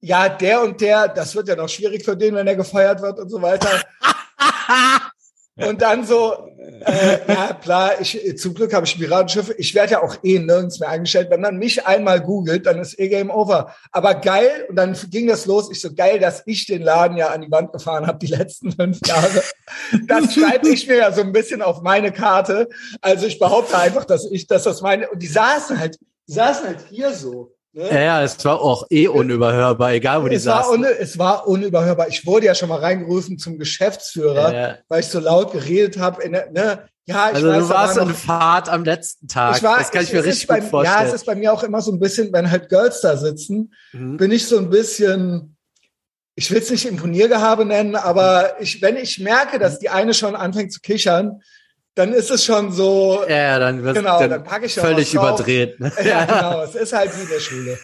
ja, 0.00 0.28
der 0.28 0.62
und 0.62 0.80
der, 0.80 1.08
das 1.08 1.34
wird 1.34 1.48
ja 1.48 1.56
noch 1.56 1.68
schwierig 1.68 2.04
für 2.04 2.16
den, 2.16 2.34
wenn 2.34 2.46
er 2.46 2.56
gefeiert 2.56 3.00
wird 3.02 3.18
und 3.18 3.28
so 3.28 3.40
weiter. 3.40 3.70
Und 5.56 5.82
dann 5.82 6.06
so, 6.06 6.48
äh, 6.80 7.18
ja 7.28 7.52
klar, 7.52 8.00
ich, 8.00 8.38
zum 8.38 8.54
Glück 8.54 8.72
habe 8.72 8.86
ich 8.86 8.98
Piratenschiff. 8.98 9.54
Ich 9.58 9.74
werde 9.74 9.92
ja 9.92 10.02
auch 10.02 10.16
eh 10.22 10.38
nirgends 10.38 10.80
mehr 10.80 10.88
eingestellt. 10.88 11.28
Wenn 11.30 11.42
man 11.42 11.58
mich 11.58 11.86
einmal 11.86 12.22
googelt, 12.22 12.64
dann 12.64 12.80
ist 12.80 12.98
eh 12.98 13.10
Game 13.10 13.30
Over. 13.30 13.74
Aber 13.90 14.14
geil, 14.14 14.64
und 14.70 14.76
dann 14.76 14.96
ging 15.10 15.26
das 15.26 15.44
los. 15.44 15.70
Ich 15.70 15.82
so 15.82 15.92
geil, 15.92 16.18
dass 16.18 16.42
ich 16.46 16.66
den 16.66 16.80
Laden 16.80 17.18
ja 17.18 17.28
an 17.28 17.42
die 17.42 17.50
Wand 17.50 17.70
gefahren 17.70 18.06
habe 18.06 18.18
die 18.18 18.32
letzten 18.32 18.72
fünf 18.72 19.00
Jahre. 19.06 19.42
Das 20.06 20.32
schreibe 20.32 20.70
ich 20.70 20.88
mir 20.88 20.96
ja 20.96 21.12
so 21.12 21.20
ein 21.20 21.32
bisschen 21.32 21.60
auf 21.60 21.82
meine 21.82 22.12
Karte. 22.12 22.68
Also 23.02 23.26
ich 23.26 23.38
behaupte 23.38 23.76
einfach, 23.76 24.06
dass 24.06 24.24
ich, 24.30 24.46
dass 24.46 24.64
das 24.64 24.80
meine. 24.80 25.10
Und 25.10 25.22
die 25.22 25.26
saßen 25.26 25.78
halt, 25.78 25.98
saßen 26.26 26.66
halt 26.66 26.78
hier 26.88 27.12
so. 27.12 27.54
Ne? 27.72 27.88
Ja, 27.88 28.00
ja, 28.00 28.22
es 28.22 28.44
war 28.44 28.60
auch 28.60 28.86
eh 28.90 29.08
unüberhörbar, 29.08 29.92
egal 29.92 30.22
wo 30.22 30.28
die 30.28 30.36
es 30.36 30.44
saßen. 30.44 30.82
War 30.82 30.90
es 31.00 31.18
war 31.18 31.48
unüberhörbar. 31.48 32.08
Ich 32.08 32.26
wurde 32.26 32.46
ja 32.46 32.54
schon 32.54 32.68
mal 32.68 32.80
reingerufen 32.80 33.38
zum 33.38 33.58
Geschäftsführer, 33.58 34.52
ja, 34.52 34.68
ja. 34.68 34.78
weil 34.88 35.00
ich 35.00 35.06
so 35.06 35.20
laut 35.20 35.52
geredet 35.52 35.98
habe. 35.98 36.28
Ne? 36.28 36.88
Ja, 37.06 37.30
ich 37.30 37.36
also 37.36 37.48
weiß, 37.48 37.62
du 37.62 37.68
warst 37.70 37.96
in 37.96 38.14
Fahrt 38.14 38.68
am 38.68 38.84
letzten 38.84 39.26
Tag. 39.26 39.56
Ich 39.56 39.62
war, 39.62 39.78
das 39.78 39.90
kann 39.90 40.02
ich, 40.02 40.08
ich 40.08 40.14
mir 40.14 40.24
richtig 40.24 40.46
bei, 40.46 40.60
gut 40.60 40.68
vorstellen. 40.68 41.00
Ja, 41.00 41.06
es 41.06 41.14
ist 41.14 41.26
bei 41.26 41.34
mir 41.34 41.52
auch 41.52 41.62
immer 41.62 41.80
so 41.80 41.92
ein 41.92 41.98
bisschen, 41.98 42.32
wenn 42.32 42.50
halt 42.50 42.68
Girls 42.68 43.00
da 43.00 43.16
sitzen, 43.16 43.72
mhm. 43.92 44.18
bin 44.18 44.30
ich 44.30 44.46
so 44.46 44.58
ein 44.58 44.68
bisschen 44.68 45.56
ich 46.34 46.50
will 46.50 46.58
es 46.58 46.70
nicht 46.70 46.86
Imponiergehabe 46.86 47.64
nennen, 47.64 47.94
aber 47.94 48.60
ich, 48.60 48.80
wenn 48.80 48.96
ich 48.96 49.18
merke, 49.18 49.58
dass 49.58 49.78
die 49.78 49.90
eine 49.90 50.14
schon 50.14 50.34
anfängt 50.34 50.72
zu 50.72 50.80
kichern, 50.80 51.42
dann 51.94 52.12
ist 52.12 52.30
es 52.30 52.44
schon 52.44 52.72
so. 52.72 53.24
Ja, 53.28 53.58
dann 53.58 53.82
wird 53.82 53.96
genau, 53.96 54.18
dann, 54.18 54.30
dann 54.30 54.44
packe 54.44 54.66
ich 54.66 54.74
völlig 54.74 55.12
überdreht. 55.12 55.78
Ne? 55.78 55.92
Ja, 56.04 56.24
genau. 56.24 56.62
Es 56.62 56.74
ist 56.74 56.92
halt 56.92 57.10
wie 57.16 57.22
in 57.22 57.28
der 57.28 57.40
Schule. 57.40 57.78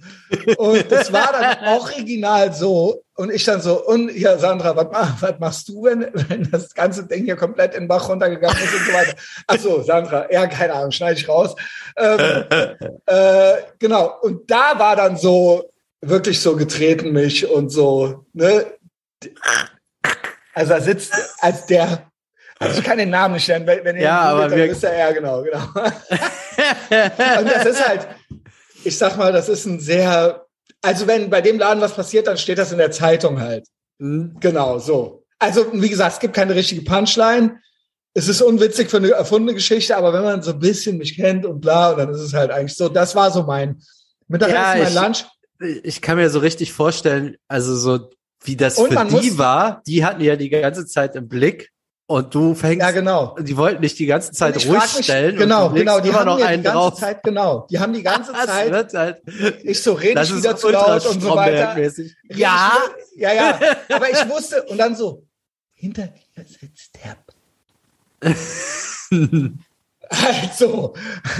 Und 0.57 0.91
das 0.91 1.13
war 1.13 1.33
dann 1.33 1.77
original 1.77 2.53
so. 2.53 3.03
Und 3.17 3.33
ich 3.33 3.45
dann 3.45 3.61
so, 3.61 3.85
und 3.85 4.11
hier, 4.11 4.39
Sandra, 4.39 4.77
was, 4.77 5.39
machst 5.41 5.69
du, 5.69 5.85
wenn, 5.85 6.09
wenn 6.29 6.49
das 6.51 6.73
ganze 6.73 7.05
Ding 7.07 7.25
hier 7.25 7.37
komplett 7.37 7.75
in 7.75 7.81
den 7.81 7.89
Bach 7.89 8.09
runtergegangen 8.09 8.57
ist 8.57 8.75
und 8.75 8.87
so 8.87 8.93
weiter? 8.93 9.15
Ach 9.47 9.59
so, 9.59 9.83
Sandra, 9.83 10.31
ja, 10.33 10.47
keine 10.47 10.75
Ahnung, 10.75 10.93
schneide 10.93 11.19
ich 11.19 11.29
raus. 11.29 11.55
Ähm, 11.97 12.45
äh, 13.07 13.55
genau. 13.79 14.15
Und 14.23 14.51
da 14.51 14.79
war 14.79 14.97
dann 14.97 15.17
so, 15.17 15.71
wirklich 16.01 16.41
so 16.41 16.57
getreten 16.57 17.13
mich 17.13 17.49
und 17.49 17.71
so, 17.71 18.25
ne? 18.33 18.67
Also 20.55 20.73
er 20.73 20.81
sitzt 20.81 21.13
als 21.41 21.67
der 21.67 22.08
also 22.59 22.79
ich 22.79 22.85
kann 22.85 22.99
den 22.99 23.11
Namen 23.11 23.35
nicht 23.35 23.49
nennen, 23.49 23.67
wenn, 23.67 23.85
wenn 23.85 23.97
ihr 23.97 24.03
ja, 24.03 24.21
aber 24.21 24.49
googelt, 24.49 24.61
dann 24.61 24.71
wisst 24.71 24.83
ihr, 24.83 24.97
ja, 24.97 25.13
genau, 25.13 25.43
genau. 25.43 25.59
und 27.41 27.51
das 27.51 27.67
ist 27.67 27.89
halt, 27.89 28.09
ich 28.85 28.97
sag 28.99 29.17
mal, 29.17 29.33
das 29.33 29.49
ist 29.49 29.67
ein 29.67 29.81
sehr, 29.81 30.47
also 30.83 31.07
wenn 31.07 31.31
bei 31.31 31.41
dem 31.41 31.59
Laden 31.59 31.81
was 31.81 31.95
passiert, 31.95 32.27
dann 32.27 32.39
steht 32.39 32.59
das 32.59 32.73
in 32.73 32.79
der 32.79 32.91
Zeitung 32.91 33.41
halt. 33.41 33.67
Mhm. 33.99 34.37
Genau, 34.41 34.79
so. 34.79 35.25
Also, 35.39 35.67
wie 35.73 35.89
gesagt, 35.89 36.15
es 36.15 36.21
gibt 36.21 36.35
keine 36.35 36.55
richtige 36.55 36.83
Punchline. 36.83 37.61
Es 38.15 38.29
ist 38.29 38.43
unwitzig 38.43 38.91
für 38.91 38.97
eine 38.97 39.11
erfundene 39.11 39.55
Geschichte, 39.55 39.97
aber 39.97 40.13
wenn 40.13 40.25
man 40.25 40.43
so 40.43 40.53
ein 40.53 40.59
bisschen 40.59 40.99
mich 40.99 41.17
kennt 41.17 41.47
und 41.47 41.61
bla, 41.61 41.95
dann 41.95 42.11
ist 42.11 42.21
es 42.21 42.35
halt 42.35 42.51
eigentlich 42.51 42.75
so, 42.75 42.89
das 42.89 43.15
war 43.15 43.31
so 43.31 43.45
mein 43.45 43.81
Mittagessen, 44.27 44.61
ja, 44.61 44.75
mein 44.75 44.89
ich, 44.89 44.95
Lunch. 44.95 45.25
Ich 45.85 46.03
kann 46.03 46.17
mir 46.17 46.31
so 46.31 46.41
richtig 46.41 46.73
vorstellen, 46.73 47.37
also 47.47 47.77
so 47.77 48.11
wie 48.43 48.57
das 48.57 48.79
und 48.79 48.93
für 48.93 49.21
die 49.21 49.39
war, 49.39 49.83
die 49.87 50.05
hatten 50.05 50.21
ja 50.23 50.37
die 50.37 50.49
ganze 50.49 50.87
Zeit 50.87 51.15
im 51.17 51.29
Blick, 51.29 51.71
und 52.09 52.35
du 52.35 52.55
fängst. 52.55 52.81
Ja, 52.81 52.91
genau. 52.91 53.37
Die 53.39 53.55
wollten 53.55 53.83
dich 53.83 53.95
die 53.95 54.07
ganze 54.07 54.33
Zeit 54.33 54.57
ruhig 54.57 54.97
mich, 54.97 55.05
stellen. 55.05 55.37
Genau, 55.37 55.69
genau. 55.69 56.01
Die 56.01 56.11
haben 56.11 56.25
noch 56.25 56.41
einen 56.41 56.63
die 56.63 56.65
ganze 56.65 56.79
drauf. 56.79 56.95
Zeit, 56.95 57.23
genau. 57.23 57.67
Die 57.71 57.79
haben 57.79 57.93
die 57.93 58.03
ganze 58.03 58.33
Zeit. 58.33 58.95
Halt, 58.95 59.23
ich 59.63 59.83
so 59.83 59.93
rede 59.93 60.23
ich 60.23 60.35
wieder 60.35 60.57
zu 60.57 60.71
laut 60.71 61.05
und 61.05 61.21
so 61.21 61.37
weiter. 61.37 61.79
Ja. 62.31 62.79
ja, 63.15 63.33
ja. 63.35 63.61
Aber 63.91 64.11
ich 64.11 64.27
wusste, 64.27 64.63
und 64.65 64.79
dann 64.79 64.97
so, 64.97 65.27
hinter 65.75 66.07
dir 66.07 66.45
sitzt 66.47 66.97
der. 66.97 67.19
halt 70.11 70.55
so. 70.57 70.95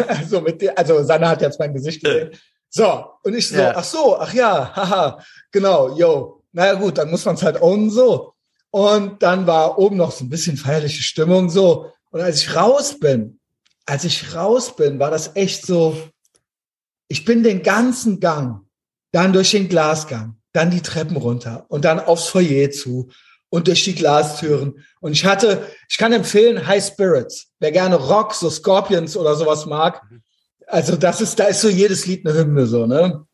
Also 0.07 0.43
mit 0.43 0.61
dir, 0.61 0.77
also 0.77 1.03
Sanna 1.03 1.31
hat 1.31 1.41
jetzt 1.41 1.59
mein 1.59 1.73
Gesicht 1.73 2.05
gesehen. 2.05 2.33
So. 2.69 3.07
Und 3.23 3.35
ich 3.35 3.49
so, 3.49 3.57
ja. 3.57 3.73
ach 3.75 3.85
so, 3.85 4.19
ach 4.19 4.35
ja, 4.35 4.77
haha, 4.77 5.25
genau, 5.51 5.97
yo. 5.97 6.43
Naja, 6.53 6.75
gut, 6.75 6.99
dann 6.99 7.11
muss 7.11 7.25
man 7.25 7.37
es 7.37 7.43
halt 7.43 7.63
ownen 7.63 7.89
so. 7.89 8.35
Und 8.71 9.23
dann 9.23 9.47
war 9.47 9.79
oben 9.79 9.97
noch 9.97 10.13
so 10.13 10.25
ein 10.25 10.29
bisschen 10.29 10.57
feierliche 10.57 11.03
Stimmung 11.03 11.49
so. 11.51 11.93
Und 12.11 12.21
als 12.21 12.43
ich 12.43 12.55
raus 12.55 12.99
bin, 12.99 13.41
als 13.87 14.05
ich 14.05 14.35
raus 14.35 14.77
bin, 14.77 14.99
war 14.99 15.11
das 15.11 15.35
echt 15.35 15.65
so, 15.65 15.97
ich 17.09 17.25
bin 17.25 17.43
den 17.43 17.63
ganzen 17.63 18.21
Gang, 18.21 18.61
dann 19.13 19.33
durch 19.33 19.53
den 19.53 19.69
Glasgang, 19.69 20.37
dann 20.53 20.71
die 20.71 20.83
Treppen 20.83 21.17
runter 21.17 21.65
und 21.69 21.85
dann 21.85 22.01
aufs 22.01 22.29
Foyer 22.29 22.71
zu 22.71 23.09
und 23.49 23.67
durch 23.67 23.85
die 23.85 23.95
Glastüren. 23.95 24.85
Und 25.01 25.13
ich 25.13 25.25
hatte, 25.25 25.67
ich 25.89 25.97
kann 25.97 26.13
empfehlen, 26.13 26.67
High 26.67 26.85
Spirits. 26.85 27.49
Wer 27.61 27.73
gerne 27.73 27.97
Rock, 27.97 28.35
so 28.35 28.51
Scorpions 28.51 29.17
oder 29.17 29.35
sowas 29.35 29.65
mag. 29.65 30.03
Also 30.67 30.97
das 30.97 31.23
ist, 31.23 31.39
da 31.39 31.45
ist 31.45 31.63
so 31.63 31.69
jedes 31.69 32.07
Lied 32.07 32.27
eine 32.27 32.39
Hymne 32.39 32.67
so, 32.67 32.87
ne? 32.87 33.27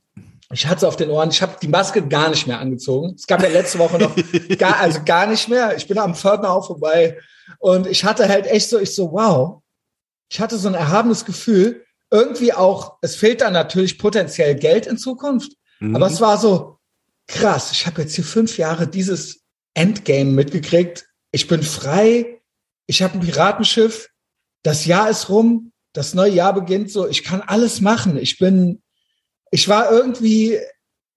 Ich 0.53 0.67
hatte 0.67 0.79
es 0.79 0.85
auf 0.85 0.97
den 0.97 1.11
Ohren. 1.11 1.31
Ich 1.31 1.43
habe 1.43 1.57
die 1.61 1.69
Maske 1.69 2.07
gar 2.07 2.29
nicht 2.29 2.47
mehr 2.47 2.59
angezogen. 2.59 3.15
Es 3.17 3.27
gab 3.27 3.43
ja 3.43 3.49
letzte 3.49 3.79
Woche 3.79 3.99
noch 3.99 4.15
gar, 4.59 4.79
also 4.81 5.01
gar 5.05 5.27
nicht 5.27 5.49
mehr. 5.49 5.77
Ich 5.77 5.87
bin 5.89 5.99
am 5.99 6.15
Pförtner 6.15 6.51
auch 6.51 6.67
vorbei 6.67 7.19
und 7.59 7.87
ich 7.87 8.05
hatte 8.05 8.29
halt 8.29 8.47
echt 8.47 8.69
so, 8.69 8.79
ich 8.79 8.95
so, 8.95 9.13
wow. 9.13 9.63
Ich 10.31 10.41
hatte 10.41 10.59
so 10.59 10.69
ein 10.69 10.75
erhabenes 10.75 11.25
Gefühl. 11.25 11.85
Irgendwie 12.11 12.53
auch, 12.53 12.99
es 13.01 13.17
fehlt 13.17 13.41
dann 13.41 13.53
natürlich 13.53 13.99
potenziell 13.99 14.55
Geld 14.55 14.87
in 14.87 14.99
Zukunft. 14.99 15.53
Mhm. 15.81 15.97
Aber 15.97 16.07
es 16.07 16.21
war 16.21 16.39
so 16.39 16.79
krass. 17.27 17.73
Ich 17.73 17.87
habe 17.87 18.03
jetzt 18.03 18.15
hier 18.15 18.25
fünf 18.25 18.59
Jahre 18.59 18.87
dieses 18.87 19.43
Endgame 19.75 20.31
mitgekriegt. 20.31 21.07
Ich 21.33 21.49
bin 21.49 21.63
frei. 21.63 22.41
Ich 22.87 23.03
habe 23.03 23.15
ein 23.15 23.21
Piratenschiff. 23.21 24.11
Das 24.63 24.87
Jahr 24.87 25.11
ist 25.11 25.29
rum. 25.29 25.73
Das 25.93 26.15
neue 26.15 26.33
Jahr 26.33 26.53
beginnt 26.53 26.91
so. 26.91 27.09
Ich 27.09 27.25
kann 27.25 27.41
alles 27.41 27.81
machen. 27.81 28.17
Ich 28.17 28.39
bin 28.39 28.83
ich 29.55 29.69
war 29.69 29.89
irgendwie, 29.89 30.59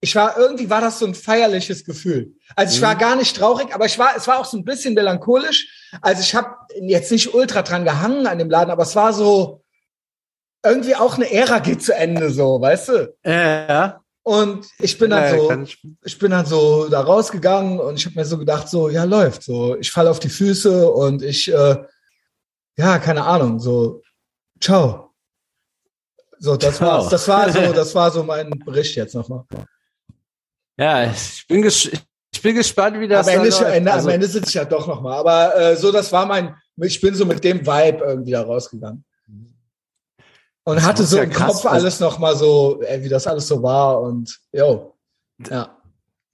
ich 0.00 0.14
war 0.14 0.38
irgendwie 0.38 0.70
war 0.70 0.80
das 0.80 1.00
so 1.00 1.06
ein 1.06 1.16
feierliches 1.16 1.84
Gefühl. 1.84 2.36
Also 2.54 2.76
ich 2.76 2.80
war 2.80 2.94
mhm. 2.94 2.98
gar 3.00 3.16
nicht 3.16 3.34
traurig, 3.36 3.74
aber 3.74 3.86
ich 3.86 3.98
war, 3.98 4.16
es 4.16 4.28
war 4.28 4.38
auch 4.38 4.44
so 4.44 4.56
ein 4.56 4.64
bisschen 4.64 4.94
melancholisch. 4.94 5.90
Also 6.02 6.22
ich 6.22 6.36
habe 6.36 6.54
jetzt 6.80 7.10
nicht 7.10 7.34
ultra 7.34 7.62
dran 7.62 7.84
gehangen 7.84 8.28
an 8.28 8.38
dem 8.38 8.48
Laden, 8.48 8.70
aber 8.70 8.84
es 8.84 8.94
war 8.94 9.12
so 9.12 9.64
irgendwie 10.64 10.94
auch 10.94 11.16
eine 11.16 11.28
Ära 11.32 11.58
geht 11.58 11.82
zu 11.82 11.92
Ende, 11.96 12.30
so, 12.30 12.60
weißt 12.60 12.88
du? 12.90 13.16
Ja. 13.24 14.04
Und 14.22 14.68
ich 14.78 14.96
bin 14.98 15.10
dann 15.10 15.36
so, 15.36 15.64
ich 16.04 16.18
bin 16.20 16.30
dann 16.30 16.46
so 16.46 16.88
da 16.88 17.00
rausgegangen 17.00 17.80
und 17.80 17.96
ich 17.96 18.06
habe 18.06 18.14
mir 18.14 18.24
so 18.24 18.38
gedacht, 18.38 18.68
so 18.68 18.88
ja 18.88 19.02
läuft, 19.02 19.42
so 19.42 19.76
ich 19.76 19.90
falle 19.90 20.10
auf 20.10 20.20
die 20.20 20.28
Füße 20.28 20.88
und 20.92 21.24
ich, 21.24 21.52
äh, 21.52 21.76
ja 22.76 22.98
keine 23.00 23.24
Ahnung, 23.24 23.58
so 23.58 24.00
ciao. 24.60 25.07
So, 26.38 26.56
das 26.56 26.80
war, 26.80 27.08
das 27.08 27.28
war 27.28 27.50
so, 27.52 27.72
das 27.72 27.94
war 27.94 28.10
so 28.10 28.22
mein 28.22 28.50
Bericht 28.64 28.94
jetzt 28.96 29.14
nochmal. 29.14 29.44
Ja, 30.78 31.10
ich 31.10 31.44
bin, 31.48 31.62
ges 31.62 31.90
ich 32.30 32.42
bin 32.42 32.54
gespannt, 32.54 33.00
wie 33.00 33.08
das 33.08 33.26
am 33.26 33.34
Ende, 33.34 33.66
Ende, 33.66 33.92
also, 33.92 34.08
am 34.08 34.14
Ende 34.14 34.26
sitze 34.28 34.48
ich 34.48 34.54
ja 34.54 34.64
doch 34.64 34.86
nochmal. 34.86 35.18
Aber 35.18 35.56
äh, 35.56 35.76
so, 35.76 35.90
das 35.90 36.12
war 36.12 36.26
mein, 36.26 36.54
ich 36.76 37.00
bin 37.00 37.14
so 37.14 37.26
mit 37.26 37.42
dem 37.42 37.66
Vibe 37.66 38.04
irgendwie 38.04 38.30
da 38.30 38.42
rausgegangen. 38.42 39.04
Und 40.64 40.82
hatte 40.82 41.02
so 41.04 41.16
ja 41.16 41.22
im 41.22 41.30
krass, 41.30 41.62
Kopf 41.62 41.66
alles 41.66 41.98
nochmal 41.98 42.36
so, 42.36 42.82
ey, 42.82 43.02
wie 43.02 43.08
das 43.08 43.26
alles 43.26 43.48
so 43.48 43.62
war 43.62 44.02
und 44.02 44.38
jo. 44.52 44.94
Ja. 45.48 45.78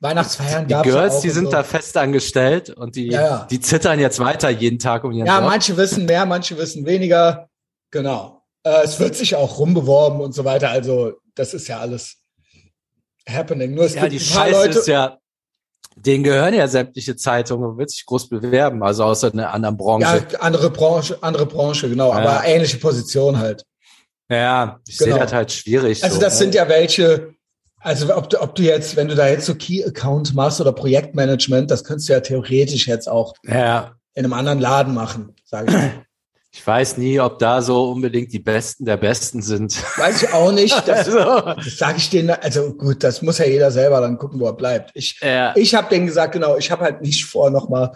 Weihnachtsfeiern 0.00 0.66
Die 0.66 0.74
Girls, 0.74 1.20
die 1.20 1.30
sind 1.30 1.46
so. 1.46 1.50
da 1.52 1.62
fest 1.62 1.96
angestellt 1.96 2.70
und 2.70 2.96
die, 2.96 3.10
ja, 3.10 3.22
ja. 3.22 3.46
die 3.48 3.60
zittern 3.60 4.00
jetzt 4.00 4.18
weiter 4.18 4.50
jeden 4.50 4.78
Tag 4.78 5.04
um 5.04 5.12
ihren 5.12 5.26
Ja, 5.26 5.38
Job. 5.38 5.48
manche 5.48 5.76
wissen 5.76 6.04
mehr, 6.04 6.26
manche 6.26 6.58
wissen 6.58 6.84
weniger. 6.84 7.48
Genau. 7.92 8.33
Äh, 8.64 8.82
es 8.82 8.98
wird 8.98 9.14
sich 9.14 9.36
auch 9.36 9.58
rumbeworben 9.58 10.20
und 10.20 10.34
so 10.34 10.44
weiter. 10.44 10.70
Also 10.70 11.14
das 11.34 11.54
ist 11.54 11.68
ja 11.68 11.78
alles 11.78 12.16
happening. 13.28 13.74
Nur 13.74 13.84
es 13.84 13.94
ja, 13.94 14.06
gibt 14.06 14.14
die 14.14 14.18
ein 14.18 14.34
paar 14.34 14.46
Scheiße 14.46 14.66
Leute. 14.66 14.78
ist 14.78 14.88
ja, 14.88 15.18
denen 15.96 16.24
gehören 16.24 16.54
ja 16.54 16.66
sämtliche 16.66 17.16
Zeitungen 17.16 17.70
und 17.70 17.78
wird 17.78 17.90
sich 17.90 18.04
groß 18.06 18.28
bewerben, 18.28 18.82
also 18.82 19.04
außer 19.04 19.32
einer 19.32 19.52
anderen 19.52 19.76
Branche. 19.76 20.26
Ja, 20.30 20.40
andere 20.40 20.70
Branche, 20.70 21.18
andere 21.20 21.46
Branche, 21.46 21.88
genau, 21.88 22.10
ja. 22.10 22.18
aber 22.18 22.46
ähnliche 22.46 22.78
Position 22.78 23.38
halt. 23.38 23.64
Ja, 24.28 24.80
ich 24.88 24.98
genau. 24.98 25.12
sehe 25.12 25.22
das 25.22 25.32
halt 25.32 25.52
schwierig. 25.52 26.02
Also 26.02 26.16
so, 26.16 26.22
das 26.22 26.34
ne? 26.34 26.38
sind 26.38 26.54
ja 26.54 26.68
welche, 26.68 27.34
also 27.78 28.14
ob 28.16 28.30
du, 28.30 28.40
ob 28.40 28.54
du 28.54 28.62
jetzt, 28.62 28.96
wenn 28.96 29.08
du 29.08 29.14
da 29.14 29.28
jetzt 29.28 29.46
so 29.46 29.54
Key-Account 29.54 30.34
machst 30.34 30.60
oder 30.60 30.72
Projektmanagement, 30.72 31.70
das 31.70 31.84
könntest 31.84 32.08
du 32.08 32.14
ja 32.14 32.20
theoretisch 32.20 32.88
jetzt 32.88 33.08
auch 33.08 33.34
ja. 33.44 33.94
in 34.14 34.24
einem 34.24 34.32
anderen 34.32 34.60
Laden 34.60 34.94
machen, 34.94 35.34
sage 35.44 35.66
ich 35.68 35.72
mal. 35.74 35.92
Ich 36.56 36.64
weiß 36.64 36.98
nie, 36.98 37.18
ob 37.18 37.40
da 37.40 37.60
so 37.60 37.90
unbedingt 37.90 38.32
die 38.32 38.38
Besten 38.38 38.84
der 38.84 38.96
Besten 38.96 39.42
sind. 39.42 39.76
Weiß 39.98 40.22
ich 40.22 40.32
auch 40.32 40.52
nicht. 40.52 40.72
Das, 40.86 41.08
also. 41.08 41.54
das 41.56 41.76
sage 41.76 41.98
ich 41.98 42.10
denen. 42.10 42.30
Also 42.30 42.72
gut, 42.74 43.02
das 43.02 43.22
muss 43.22 43.38
ja 43.38 43.44
jeder 43.44 43.72
selber 43.72 44.00
dann 44.00 44.18
gucken, 44.18 44.38
wo 44.38 44.46
er 44.46 44.52
bleibt. 44.52 44.92
Ich, 44.94 45.18
ja. 45.20 45.52
ich 45.56 45.74
habe 45.74 45.88
denen 45.88 46.06
gesagt, 46.06 46.32
genau, 46.32 46.56
ich 46.56 46.70
habe 46.70 46.84
halt 46.84 47.02
nicht 47.02 47.24
vor, 47.24 47.50
nochmal 47.50 47.92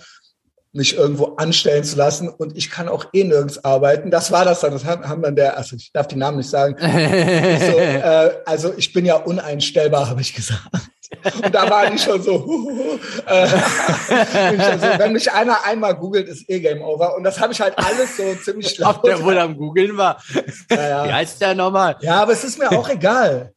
mich 0.73 0.97
irgendwo 0.97 1.37
anstellen 1.37 1.85
zu 1.85 1.97
lassen 1.97 2.29
und 2.29 2.57
ich 2.57 2.69
kann 2.69 2.89
auch 2.89 3.07
eh 3.13 3.23
nirgends 3.23 3.65
arbeiten. 3.65 4.11
Das 4.11 4.33
war 4.33 4.45
das 4.45 4.61
dann. 4.61 4.73
Das 4.73 4.85
haben 4.85 5.23
dann 5.23 5.37
der, 5.37 5.57
also 5.57 5.77
ich 5.77 5.93
darf 5.93 6.09
die 6.09 6.17
Namen 6.17 6.39
nicht 6.39 6.51
sagen. 6.51 6.75
so, 6.81 6.85
äh, 6.85 8.31
also 8.45 8.73
ich 8.77 8.93
bin 8.93 9.07
ja 9.07 9.17
uneinstellbar, 9.17 10.09
habe 10.09 10.21
ich 10.21 10.35
gesagt. 10.35 10.61
Und 11.43 11.55
da 11.55 11.71
war 11.71 11.93
ich 11.93 12.03
schon 12.03 12.23
so, 12.23 12.45
huhuhu, 12.45 12.99
äh, 13.27 13.49
schon 13.49 14.81
so, 14.81 14.99
wenn 14.99 15.13
mich 15.13 15.31
einer 15.33 15.65
einmal 15.65 15.95
googelt, 15.95 16.29
ist 16.29 16.49
eh 16.51 16.61
Game 16.61 16.83
Over. 16.83 17.17
Und 17.17 17.25
das 17.25 17.41
habe 17.41 17.53
ich 17.53 17.61
halt 17.61 17.79
alles 17.79 18.17
so 18.17 18.35
ziemlich 18.35 18.69
schlau. 18.71 18.91
Ob 18.97 19.03
der 19.03 19.23
wohl 19.23 19.39
am 19.39 19.57
googeln 19.57 19.97
war. 19.97 20.23
Ja, 20.71 20.89
ja. 20.89 21.05
Wie 21.07 21.13
heißt 21.13 21.41
der 21.41 21.55
nochmal? 21.55 21.97
Ja, 22.01 22.23
aber 22.23 22.33
es 22.33 22.45
ist 22.45 22.59
mir 22.59 22.71
auch 22.71 22.89
egal. 22.89 23.53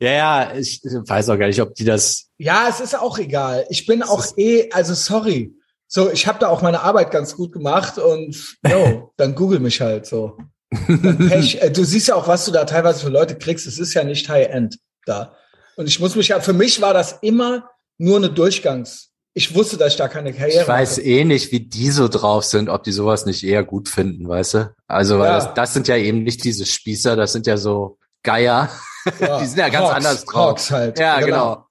Ja, 0.00 0.10
ja, 0.10 0.54
ich 0.54 0.82
weiß 0.82 1.30
auch 1.30 1.38
gar 1.38 1.46
nicht, 1.46 1.62
ob 1.62 1.74
die 1.74 1.84
das. 1.84 2.26
Ja, 2.36 2.66
es 2.68 2.80
ist 2.80 2.98
auch 2.98 3.18
egal. 3.18 3.64
Ich 3.70 3.86
bin 3.86 4.02
auch 4.02 4.26
eh, 4.36 4.70
also 4.72 4.92
sorry. 4.92 5.54
So, 5.86 6.10
ich 6.10 6.26
habe 6.26 6.40
da 6.40 6.48
auch 6.48 6.60
meine 6.60 6.82
Arbeit 6.82 7.10
ganz 7.10 7.36
gut 7.36 7.52
gemacht 7.52 7.98
und 7.98 8.56
no, 8.62 9.12
dann 9.16 9.34
google 9.34 9.60
mich 9.60 9.80
halt 9.80 10.06
so. 10.06 10.36
Pech. 11.28 11.62
Äh, 11.62 11.70
du 11.70 11.84
siehst 11.84 12.08
ja 12.08 12.16
auch, 12.16 12.26
was 12.26 12.44
du 12.44 12.50
da 12.50 12.64
teilweise 12.64 13.04
für 13.04 13.10
Leute 13.10 13.38
kriegst. 13.38 13.66
Es 13.66 13.78
ist 13.78 13.94
ja 13.94 14.02
nicht 14.02 14.28
High-End 14.28 14.78
da. 15.06 15.36
Und 15.76 15.86
ich 15.86 16.00
muss 16.00 16.14
mich 16.14 16.28
ja, 16.28 16.40
für 16.40 16.52
mich 16.52 16.80
war 16.80 16.94
das 16.94 17.18
immer 17.22 17.70
nur 17.98 18.16
eine 18.16 18.30
Durchgangs. 18.30 19.10
Ich 19.36 19.54
wusste, 19.54 19.76
dass 19.76 19.92
ich 19.92 19.98
da 19.98 20.06
keine 20.06 20.32
Karriere 20.32 20.62
Ich 20.62 20.68
weiß 20.68 20.98
hatte. 20.98 21.02
eh 21.02 21.24
nicht, 21.24 21.50
wie 21.50 21.60
die 21.60 21.90
so 21.90 22.06
drauf 22.06 22.44
sind, 22.44 22.68
ob 22.68 22.84
die 22.84 22.92
sowas 22.92 23.26
nicht 23.26 23.42
eher 23.42 23.64
gut 23.64 23.88
finden, 23.88 24.28
weißt 24.28 24.54
du? 24.54 24.74
Also, 24.86 25.18
weil 25.18 25.30
ja. 25.30 25.38
das, 25.38 25.54
das 25.54 25.74
sind 25.74 25.88
ja 25.88 25.96
eben 25.96 26.22
nicht 26.22 26.44
diese 26.44 26.66
Spießer, 26.66 27.16
das 27.16 27.32
sind 27.32 27.46
ja 27.46 27.56
so 27.56 27.98
Geier. 28.22 28.70
Ja. 29.20 29.38
die 29.40 29.46
sind 29.46 29.58
ja 29.58 29.68
ganz 29.68 29.86
Hawks, 29.86 29.96
anders 29.96 30.24
drauf. 30.24 30.50
Hawks 30.50 30.70
halt. 30.70 30.98
Ja, 30.98 31.20
genau. 31.20 31.26
genau. 31.26 31.66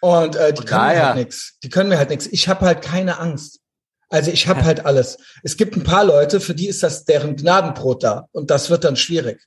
Und 0.00 0.36
äh, 0.36 0.52
die 0.52 0.64
können 0.64 0.88
mir 0.88 1.06
halt 1.06 1.16
nichts. 1.16 1.58
Die 1.62 1.68
können 1.68 1.88
mir 1.88 1.98
halt 1.98 2.10
nichts. 2.10 2.26
Ich 2.26 2.48
habe 2.48 2.66
halt 2.66 2.82
keine 2.82 3.18
Angst. 3.18 3.60
Also 4.10 4.30
ich 4.30 4.48
habe 4.48 4.64
halt 4.64 4.86
alles. 4.86 5.18
Es 5.42 5.56
gibt 5.56 5.76
ein 5.76 5.84
paar 5.84 6.04
Leute, 6.04 6.40
für 6.40 6.54
die 6.54 6.68
ist 6.68 6.82
das 6.82 7.04
deren 7.04 7.36
Gnadenbrot 7.36 8.02
da. 8.02 8.26
Und 8.32 8.50
das 8.50 8.70
wird 8.70 8.84
dann 8.84 8.96
schwierig, 8.96 9.46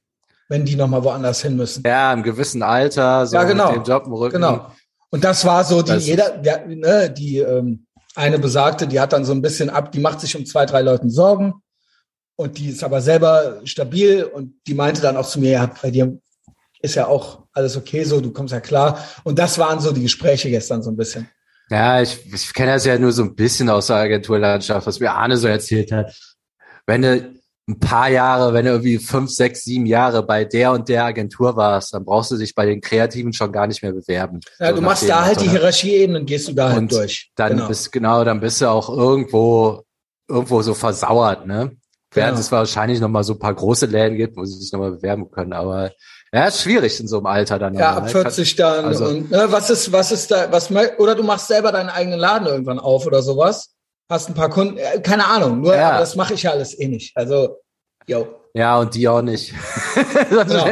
wenn 0.52 0.66
die 0.66 0.76
nochmal 0.76 1.02
woanders 1.02 1.42
hin 1.42 1.56
müssen. 1.56 1.82
Ja, 1.86 2.12
im 2.12 2.24
gewissen 2.24 2.62
Alter, 2.62 3.26
so 3.26 3.38
ja, 3.38 3.46
genau. 3.46 3.72
mit 3.72 3.78
dem 3.78 3.90
Job 3.90 4.04
im 4.06 4.12
Rücken. 4.12 4.34
Genau. 4.34 4.70
Und 5.10 5.24
das 5.24 5.46
war 5.46 5.64
so, 5.64 5.82
die, 5.82 5.94
das 5.94 6.06
jeder, 6.06 6.38
der, 6.38 6.68
ne, 6.68 7.10
die 7.10 7.38
ähm, 7.38 7.86
eine 8.16 8.38
besagte, 8.38 8.86
die 8.86 9.00
hat 9.00 9.14
dann 9.14 9.24
so 9.24 9.32
ein 9.32 9.42
bisschen 9.42 9.70
ab, 9.70 9.94
die 9.94 10.02
macht 10.02 10.20
sich 10.20 10.36
um 10.36 10.46
zwei, 10.46 10.66
drei 10.66 10.82
Leuten 10.82 11.10
Sorgen. 11.10 11.54
Und 12.36 12.58
die 12.58 12.68
ist 12.68 12.84
aber 12.84 13.00
selber 13.00 13.62
stabil 13.64 14.26
und 14.26 14.56
die 14.68 14.74
meinte 14.74 15.02
dann 15.02 15.16
auch 15.16 15.26
zu 15.26 15.40
mir, 15.40 15.52
ja, 15.52 15.72
bei 15.82 15.90
dir 15.90 16.20
ist 16.82 16.96
ja 16.96 17.08
auch 17.08 17.44
alles 17.54 17.78
okay 17.78 18.04
so, 18.04 18.20
du 18.20 18.34
kommst 18.34 18.54
ja 18.54 18.60
klar. 18.60 19.00
Und 19.24 19.40
das 19.40 19.58
waren 19.58 19.80
so 19.80 19.94
die 19.94 20.02
Gespräche 20.02 20.50
gestern 20.50 20.84
so 20.84 20.92
ein 20.92 20.98
bisschen. 20.98 21.30
Ja, 21.70 22.02
ich, 22.02 22.26
ich 22.26 22.54
kenne 22.54 22.74
das 22.74 22.84
ja 22.84 23.00
nur 23.00 23.14
so 23.14 23.24
ein 23.24 23.36
bisschen 23.36 23.70
aus 23.70 23.88
der 23.88 23.98
Agenturlandschaft, 23.98 24.86
was 24.86 25.00
mir 25.00 25.14
Arne 25.14 25.38
so 25.38 25.48
erzählt 25.48 25.94
hat. 25.94 26.14
Wenn 26.86 27.04
du 27.04 27.41
ein 27.72 27.80
paar 27.80 28.10
Jahre, 28.10 28.54
wenn 28.54 28.66
du 28.66 28.72
irgendwie 28.72 28.98
fünf, 28.98 29.32
sechs, 29.32 29.64
sieben 29.64 29.86
Jahre 29.86 30.24
bei 30.24 30.46
der 30.46 30.72
und 30.72 30.88
der 30.90 31.06
Agentur 31.06 31.56
warst, 31.56 31.94
dann 31.94 32.06
brauchst 32.06 32.32
du 32.32 32.38
dich 32.38 32.54
bei 32.56 32.66
den 32.66 32.82
Kreativen 32.82 33.34
schon 33.34 33.52
gar 33.52 33.68
nicht 33.68 33.82
mehr 33.82 33.94
bewerben. 33.94 34.40
Ja, 34.60 34.70
so 34.70 34.76
du 34.76 34.82
machst 34.82 35.08
da 35.10 35.26
halt 35.26 35.42
die 35.42 35.50
Hierarchieebenen, 35.50 36.26
gehst 36.26 36.48
du 36.48 36.54
da 36.54 36.72
halt 36.72 36.92
durch. 36.92 37.32
Dann 37.36 37.54
genau. 37.54 37.68
bist 37.68 37.92
genau, 37.92 38.24
dann 38.24 38.40
bist 38.40 38.62
du 38.62 38.70
auch 38.70 38.90
irgendwo 38.90 39.84
irgendwo 40.28 40.62
so 40.62 40.74
versauert, 40.74 41.46
ne? 41.46 41.72
Während 42.14 42.32
genau. 42.32 42.42
es 42.42 42.52
wahrscheinlich 42.52 43.00
noch 43.00 43.10
mal 43.10 43.24
so 43.24 43.34
ein 43.34 43.40
paar 43.40 43.54
große 43.54 43.86
Läden 43.86 44.18
gibt, 44.18 44.36
wo 44.36 44.44
sie 44.44 44.58
sich 44.58 44.72
noch 44.74 44.80
mal 44.80 44.92
bewerben 44.92 45.32
können, 45.32 45.54
aber 45.54 45.92
ja, 46.34 46.46
ist 46.46 46.62
schwierig 46.62 46.98
in 47.00 47.08
so 47.08 47.18
einem 47.18 47.26
Alter 47.26 47.60
dann. 47.60 47.74
Ja, 47.74 47.98
ab 47.98 48.10
40 48.10 48.58
ne? 48.58 48.64
dann. 48.64 48.86
Also, 48.86 49.06
und 49.06 49.32
ne, 49.32 49.48
was 49.50 49.70
ist, 49.70 49.92
was 49.92 50.12
ist 50.12 50.32
da, 50.32 50.52
was 50.52 50.72
oder 50.72 51.16
du 51.16 51.24
machst 51.24 51.48
selber 51.48 51.72
deinen 51.72 51.90
eigenen 51.90 52.20
Laden 52.20 52.48
irgendwann 52.48 52.80
auf 52.80 53.06
oder 53.06 53.22
sowas. 53.22 53.74
Hast 54.10 54.30
ein 54.30 54.34
paar 54.34 54.50
Kunden, 54.50 54.78
äh, 54.78 55.02
keine 55.02 55.26
Ahnung, 55.28 55.62
nur 55.62 55.76
ja. 55.76 56.00
das 56.00 56.16
mache 56.16 56.34
ich 56.34 56.44
ja 56.44 56.52
alles 56.52 56.78
eh 56.78 56.88
nicht. 56.88 57.16
Also, 57.16 57.58
yo. 58.12 58.28
Ja, 58.54 58.80
und 58.80 58.94
die 58.96 59.08
auch 59.08 59.22
nicht. 59.22 59.54
genau. 60.30 60.66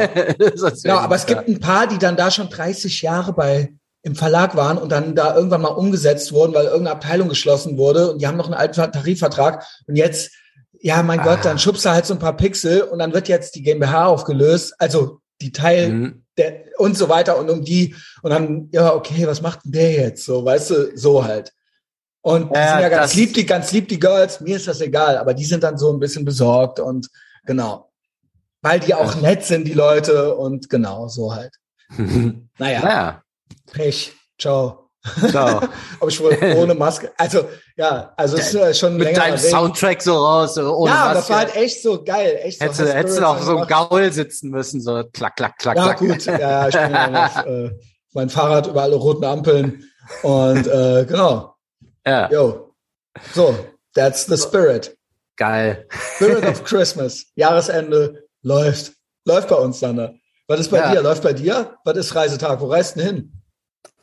genau, 0.82 0.96
aber 0.98 1.16
es 1.16 1.26
gibt 1.26 1.48
ein 1.48 1.60
paar, 1.60 1.86
die 1.86 1.98
dann 1.98 2.16
da 2.16 2.30
schon 2.30 2.50
30 2.50 3.00
Jahre 3.02 3.32
bei 3.32 3.72
im 4.02 4.14
Verlag 4.14 4.56
waren 4.56 4.78
und 4.78 4.90
dann 4.90 5.14
da 5.14 5.34
irgendwann 5.34 5.62
mal 5.62 5.68
umgesetzt 5.68 6.32
wurden, 6.32 6.54
weil 6.54 6.64
irgendeine 6.64 6.92
Abteilung 6.92 7.28
geschlossen 7.28 7.76
wurde 7.76 8.12
und 8.12 8.20
die 8.20 8.26
haben 8.26 8.36
noch 8.36 8.46
einen 8.46 8.54
alten 8.54 8.74
Tarifvertrag 8.74 9.64
und 9.86 9.96
jetzt, 9.96 10.30
ja, 10.80 11.02
mein 11.02 11.20
ah. 11.20 11.24
Gott, 11.24 11.44
dann 11.44 11.58
schubst 11.58 11.84
du 11.84 11.90
halt 11.90 12.06
so 12.06 12.14
ein 12.14 12.18
paar 12.18 12.36
Pixel 12.36 12.82
und 12.82 12.98
dann 12.98 13.12
wird 13.12 13.28
jetzt 13.28 13.54
die 13.54 13.62
GmbH 13.62 14.06
aufgelöst. 14.06 14.74
Also 14.78 15.20
die 15.42 15.52
Teil 15.52 15.90
mhm. 15.90 16.24
der 16.36 16.64
und 16.78 16.96
so 16.96 17.08
weiter 17.08 17.38
und 17.38 17.50
um 17.50 17.64
die 17.64 17.94
und 18.22 18.30
dann 18.30 18.68
ja 18.72 18.94
okay 18.94 19.26
was 19.26 19.42
macht 19.42 19.64
denn 19.64 19.72
der 19.72 19.92
jetzt 19.92 20.24
so 20.24 20.44
weißt 20.44 20.70
du 20.70 20.96
so 20.96 21.24
halt 21.24 21.52
und 22.22 22.50
die 22.50 22.58
ja, 22.58 22.72
sind 22.72 22.80
ja 22.80 22.88
ganz 22.88 23.14
lieb 23.14 23.34
die 23.34 23.46
ganz 23.46 23.72
lieb 23.72 23.88
die 23.88 23.98
Girls 23.98 24.40
mir 24.40 24.56
ist 24.56 24.68
das 24.68 24.80
egal 24.80 25.18
aber 25.18 25.34
die 25.34 25.44
sind 25.44 25.62
dann 25.62 25.78
so 25.78 25.92
ein 25.92 26.00
bisschen 26.00 26.24
besorgt 26.24 26.80
und 26.80 27.08
genau 27.46 27.90
weil 28.62 28.80
die 28.80 28.94
auch 28.94 29.14
nett 29.20 29.44
sind 29.44 29.66
die 29.66 29.74
Leute 29.74 30.36
und 30.36 30.68
genau 30.68 31.08
so 31.08 31.34
halt 31.34 31.54
naja 32.58 32.82
ja. 32.82 33.22
Pech 33.72 34.12
ciao 34.38 34.90
Ciao. 35.30 35.60
Aber 36.00 36.08
ich 36.08 36.20
wohl 36.20 36.36
ohne 36.56 36.74
Maske. 36.78 37.10
Also, 37.16 37.48
ja, 37.76 38.12
also 38.16 38.36
es 38.36 38.52
ist 38.52 38.78
schon 38.78 38.96
Mit 38.96 39.16
deinem 39.16 39.38
Soundtrack 39.38 40.02
so 40.02 40.14
raus. 40.14 40.58
Ohne 40.58 40.90
ja, 40.90 40.96
Maske. 40.96 41.14
das 41.14 41.30
war 41.30 41.38
halt 41.38 41.56
echt 41.56 41.82
so 41.82 42.04
geil. 42.04 42.38
Echt 42.42 42.60
hättest, 42.60 42.80
so 42.80 42.86
hättest 42.86 43.18
du 43.18 43.26
auch 43.26 43.40
so 43.40 43.58
ein 43.58 43.66
Gaul 43.66 44.12
sitzen 44.12 44.50
müssen, 44.50 44.80
so 44.80 45.02
klack, 45.12 45.36
klack, 45.36 45.56
klack, 45.58 45.76
ja, 45.76 45.94
klack. 45.94 45.98
gut. 45.98 46.24
Ja, 46.26 46.68
ich 46.68 46.76
bin 46.76 47.16
auf 47.16 47.46
äh, 47.46 47.70
mein 48.12 48.28
Fahrrad 48.28 48.66
über 48.66 48.82
alle 48.82 48.96
roten 48.96 49.24
Ampeln. 49.24 49.84
Und 50.22 50.66
äh, 50.66 51.06
genau. 51.06 51.54
Ja. 52.06 52.30
Yo. 52.30 52.74
So, 53.32 53.54
that's 53.94 54.26
the 54.26 54.36
spirit. 54.36 54.96
Geil. 55.40 55.86
Spirit 56.16 56.44
of 56.44 56.64
Christmas. 56.64 57.24
Jahresende 57.34 58.24
läuft. 58.42 58.92
Läuft 59.24 59.48
bei 59.48 59.56
uns, 59.56 59.80
Sander. 59.80 60.12
Was 60.46 60.60
ist 60.60 60.70
bei 60.70 60.76
ja. 60.76 60.92
dir? 60.92 61.00
Läuft 61.00 61.22
bei 61.22 61.32
dir? 61.32 61.78
Was 61.82 61.96
ist 61.96 62.14
Reisetag? 62.14 62.60
Wo 62.60 62.66
reist 62.66 62.96
du 62.96 63.00
hin? 63.00 63.32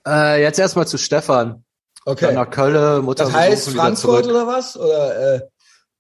Äh, 0.07 0.41
jetzt 0.41 0.57
erstmal 0.57 0.87
zu 0.87 0.97
Stefan. 0.97 1.63
Okay. 2.05 2.25
Dann 2.25 2.35
nach 2.35 2.49
Köln, 2.49 3.05
Mutter 3.05 3.25
Das 3.25 3.33
heißt 3.33 3.69
Frankfurt 3.69 4.25
oder 4.25 4.47
was? 4.47 4.75
Oder, 4.77 5.35
äh, 5.35 5.41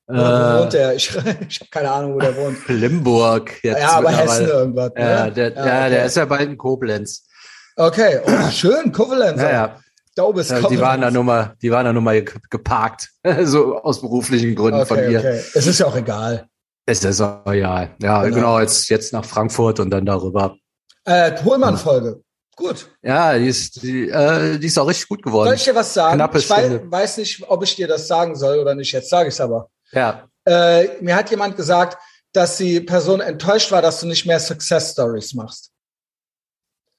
oder 0.07 0.55
wo 0.55 0.61
wohnt 0.63 0.73
der? 0.73 0.95
Ich, 0.95 1.09
ich 1.09 1.59
habe 1.59 1.69
keine 1.69 1.91
Ahnung, 1.91 2.15
wo 2.15 2.19
der 2.19 2.35
wohnt. 2.35 2.57
Limburg. 2.67 3.63
Jetzt 3.63 3.79
ja, 3.79 3.91
aber 3.91 4.09
Hessen 4.09 4.47
irgendwas. 4.47 4.91
Ne? 4.95 5.01
Ja, 5.01 5.29
der, 5.29 5.53
ja, 5.53 5.55
ja 5.55 5.81
okay. 5.81 5.89
der 5.91 6.05
ist 6.05 6.17
ja 6.17 6.25
bald 6.25 6.49
in 6.49 6.57
Koblenz. 6.57 7.27
Okay, 7.75 8.21
oh, 8.25 8.49
schön, 8.49 8.91
Koblenz. 8.91 9.39
Ja, 9.39 9.51
ja. 9.51 9.79
Da 10.17 10.31
bist 10.31 10.49
ja, 10.49 10.67
die 10.67 10.79
waren 10.79 11.01
da 11.01 11.11
nur 11.11 11.23
mal, 11.23 11.55
die 11.61 11.69
waren 11.69 11.85
da 11.85 11.93
nur 11.93 12.01
mal 12.01 12.23
geparkt, 12.23 13.11
so 13.43 13.77
aus 13.77 14.01
beruflichen 14.01 14.55
Gründen 14.55 14.81
okay, 14.81 14.87
von 14.87 14.97
mir. 15.07 15.19
Okay. 15.19 15.43
Es 15.53 15.67
ist 15.67 15.79
ja 15.79 15.85
auch 15.85 15.95
egal. 15.95 16.49
Es 16.87 17.03
ist 17.03 17.21
auch 17.21 17.45
egal. 17.45 17.95
Ja, 18.01 18.23
genau. 18.23 18.35
genau, 18.35 18.59
jetzt, 18.59 18.89
jetzt 18.89 19.13
nach 19.13 19.23
Frankfurt 19.23 19.79
und 19.79 19.91
dann 19.91 20.07
darüber. 20.07 20.57
Äh, 21.05 21.33
Pullman-Folge. 21.33 22.23
Gut. 22.55 22.89
Ja, 23.03 23.37
die 23.37 23.45
ist, 23.45 23.83
die, 23.83 24.09
äh, 24.09 24.57
die 24.57 24.65
ist 24.65 24.79
auch 24.79 24.87
richtig 24.87 25.07
gut 25.07 25.21
geworden. 25.21 25.49
Soll 25.49 25.55
ich 25.55 25.65
dir 25.65 25.75
was 25.75 25.93
sagen? 25.93 26.15
Knappe 26.15 26.39
ich 26.39 26.49
weiß, 26.49 26.79
weiß, 26.85 27.17
nicht, 27.17 27.43
ob 27.47 27.63
ich 27.63 27.75
dir 27.75 27.87
das 27.87 28.07
sagen 28.07 28.35
soll 28.35 28.57
oder 28.57 28.73
nicht. 28.73 28.91
Jetzt 28.93 29.11
sage 29.11 29.29
ich 29.29 29.35
es 29.35 29.41
aber. 29.41 29.69
Ja. 29.91 30.27
Äh, 30.45 30.99
mir 30.99 31.15
hat 31.15 31.29
jemand 31.29 31.55
gesagt, 31.57 32.01
dass 32.33 32.57
die 32.57 32.81
Person 32.81 33.19
enttäuscht 33.19 33.71
war, 33.71 33.83
dass 33.83 33.99
du 33.99 34.07
nicht 34.07 34.25
mehr 34.25 34.39
Success 34.39 34.93
Stories 34.93 35.35
machst. 35.35 35.69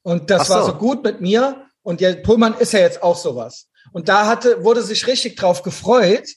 Und 0.03 0.31
das 0.31 0.47
so. 0.47 0.55
war 0.55 0.65
so 0.65 0.75
gut 0.75 1.03
mit 1.03 1.21
mir. 1.21 1.68
Und 1.83 2.01
der 2.01 2.15
Pullman 2.15 2.55
ist 2.59 2.73
ja 2.73 2.81
jetzt 2.81 3.03
auch 3.03 3.17
sowas. 3.17 3.69
Und 3.93 4.09
da 4.09 4.27
hatte, 4.27 4.65
wurde 4.65 4.83
sich 4.83 5.07
richtig 5.07 5.37
drauf 5.37 5.63
gefreut. 5.63 6.29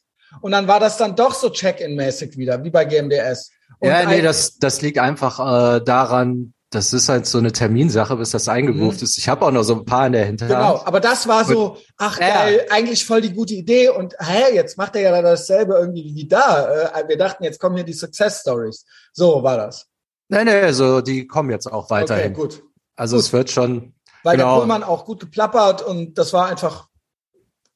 Und 0.42 0.52
dann 0.52 0.68
war 0.68 0.80
das 0.80 0.98
dann 0.98 1.16
doch 1.16 1.34
so 1.34 1.50
Check-in-mäßig 1.50 2.38
wieder, 2.38 2.64
wie 2.64 2.70
bei 2.70 2.86
GMDS. 2.86 3.52
Und 3.80 3.90
ja, 3.90 4.06
nee, 4.06 4.22
das, 4.22 4.58
das 4.58 4.82
liegt 4.82 5.00
einfach 5.00 5.40
äh, 5.40 5.82
daran, 5.84 6.54
das 6.72 6.94
ist 6.94 7.10
halt 7.10 7.26
so 7.26 7.38
eine 7.38 7.52
Terminsache, 7.52 8.16
bis 8.16 8.32
das 8.32 8.48
eingebucht 8.48 8.98
mhm. 8.98 9.04
ist. 9.04 9.18
Ich 9.18 9.28
habe 9.28 9.46
auch 9.46 9.52
noch 9.52 9.64
so 9.64 9.76
ein 9.76 9.86
paar 9.86 10.08
in 10.08 10.14
der 10.14 10.26
Hinterhand. 10.26 10.56
Genau, 10.56 10.82
aber 10.86 11.02
das 11.02 11.28
war 11.28 11.44
so, 11.44 11.78
ach 11.98 12.18
geil, 12.18 12.66
ja. 12.66 12.74
eigentlich 12.74 13.06
voll 13.06 13.20
die 13.20 13.34
gute 13.34 13.54
Idee 13.54 13.90
und 13.90 14.16
hä, 14.20 14.54
jetzt 14.54 14.78
macht 14.78 14.96
er 14.96 15.02
ja 15.02 15.22
dasselbe 15.22 15.74
irgendwie 15.74 16.16
wie 16.16 16.28
da. 16.28 16.92
Äh, 16.96 17.10
wir 17.10 17.18
dachten, 17.18 17.44
jetzt 17.44 17.60
kommen 17.60 17.76
hier 17.76 17.84
die 17.84 17.94
Success 17.94 18.40
Stories. 18.40 18.86
So 19.12 19.44
war 19.44 19.58
das. 19.58 19.88
Nee, 20.30 20.46
nee, 20.46 20.72
so 20.72 21.02
die 21.02 21.28
kommen 21.28 21.50
jetzt 21.50 21.68
auch 21.68 21.90
weiterhin. 21.90 22.32
Okay, 22.32 22.42
gut. 22.42 22.64
Also 22.96 23.18
gut. 23.18 23.26
es 23.26 23.34
wird 23.34 23.52
schon. 23.52 23.94
Weil 24.24 24.38
genau. 24.38 24.54
der 24.54 24.60
Pullmann 24.60 24.84
auch 24.84 25.06
gut 25.06 25.20
geplappert 25.20 25.82
und 25.82 26.18
das 26.18 26.34
war 26.34 26.48
einfach, 26.48 26.88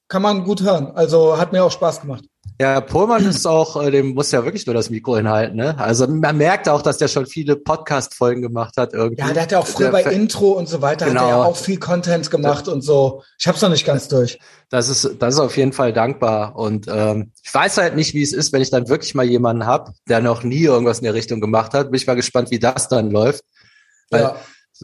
kann 0.08 0.22
man 0.22 0.44
gut 0.44 0.62
hören. 0.62 0.92
Also 0.96 1.38
hat 1.38 1.52
mir 1.52 1.64
auch 1.64 1.72
Spaß 1.72 2.02
gemacht. 2.02 2.26
Ja, 2.60 2.80
Pohlmann 2.80 3.28
ist 3.28 3.46
auch, 3.46 3.82
äh, 3.84 3.92
dem 3.92 4.14
muss 4.14 4.32
ja 4.32 4.46
wirklich 4.46 4.66
nur 4.66 4.74
das 4.74 4.90
Mikro 4.90 5.18
hinhalten, 5.18 5.58
ne? 5.58 5.78
Also 5.78 6.08
man 6.08 6.38
merkt 6.38 6.70
auch, 6.70 6.82
dass 6.82 6.98
der 6.98 7.10
schon 7.10 7.26
viele 7.26 7.58
Podcast-Folgen 7.58 8.42
gemacht 8.42 8.76
hat 8.78 8.94
irgendwie. 8.94 9.22
Ja, 9.22 9.34
der 9.34 9.44
hat 9.44 9.52
ja 9.52 9.60
auch 9.60 9.68
früher 9.68 9.92
der 9.92 10.04
bei 10.04 10.12
Intro 10.14 10.52
und 10.52 10.70
so 10.70 10.82
weiter, 10.82 11.06
genau. 11.06 11.20
hat 11.20 11.28
er 11.28 11.30
ja 11.32 11.44
auch 11.44 11.58
viel 11.58 11.80
Content 11.80 12.32
gemacht 12.32 12.70
und 12.70 12.82
so. 12.82 13.24
Ich 13.38 13.46
hab's 13.48 13.62
noch 13.62 13.70
nicht 13.70 13.86
ganz 13.86 14.08
durch. 14.08 14.40
Das 14.70 14.88
ist, 14.88 15.18
das 15.20 15.34
ist 15.34 15.40
auf 15.42 15.58
jeden 15.58 15.74
Fall 15.74 15.92
dankbar. 15.92 16.56
Und 16.56 16.88
ähm, 16.88 17.34
ich 17.44 17.54
weiß 17.54 17.78
halt 17.78 17.98
nicht, 17.98 18.14
wie 18.14 18.24
es 18.24 18.32
ist, 18.32 18.54
wenn 18.54 18.62
ich 18.62 18.72
dann 18.72 18.88
wirklich 18.88 19.16
mal 19.16 19.26
jemanden 19.26 19.66
hab, 19.66 19.92
der 20.08 20.22
noch 20.22 20.44
nie 20.44 20.64
irgendwas 20.64 21.00
in 21.00 21.04
der 21.04 21.14
Richtung 21.14 21.42
gemacht 21.42 21.74
hat. 21.74 21.92
Bin 21.92 22.00
ich 22.00 22.08
mal 22.08 22.16
gespannt, 22.16 22.52
wie 22.52 22.60
das 22.60 22.88
dann 22.88 23.12
läuft. 23.12 23.44
Weil 24.12 24.22
ja. 24.22 24.36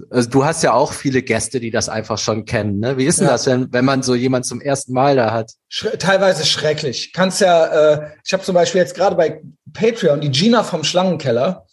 Also 0.09 0.29
du 0.29 0.45
hast 0.45 0.63
ja 0.63 0.73
auch 0.73 0.93
viele 0.93 1.21
Gäste, 1.21 1.59
die 1.59 1.71
das 1.71 1.89
einfach 1.89 2.17
schon 2.17 2.45
kennen. 2.45 2.79
Ne? 2.79 2.97
Wie 2.97 3.05
ist 3.05 3.19
denn 3.19 3.27
ja. 3.27 3.33
das, 3.33 3.45
wenn, 3.45 3.71
wenn 3.73 3.83
man 3.83 4.03
so 4.03 4.15
jemand 4.15 4.45
zum 4.45 4.61
ersten 4.61 4.93
Mal 4.93 5.15
da 5.15 5.31
hat? 5.31 5.51
Schre 5.67 5.97
teilweise 5.97 6.45
schrecklich. 6.45 7.11
Kannst 7.13 7.41
ja, 7.41 7.65
äh, 7.65 8.11
ich 8.23 8.31
habe 8.31 8.43
zum 8.43 8.55
Beispiel 8.55 8.79
jetzt 8.79 8.95
gerade 8.95 9.15
bei 9.15 9.41
Patreon 9.73 10.21
die 10.21 10.31
Gina 10.31 10.63
vom 10.63 10.83
Schlangenkeller 10.83 11.65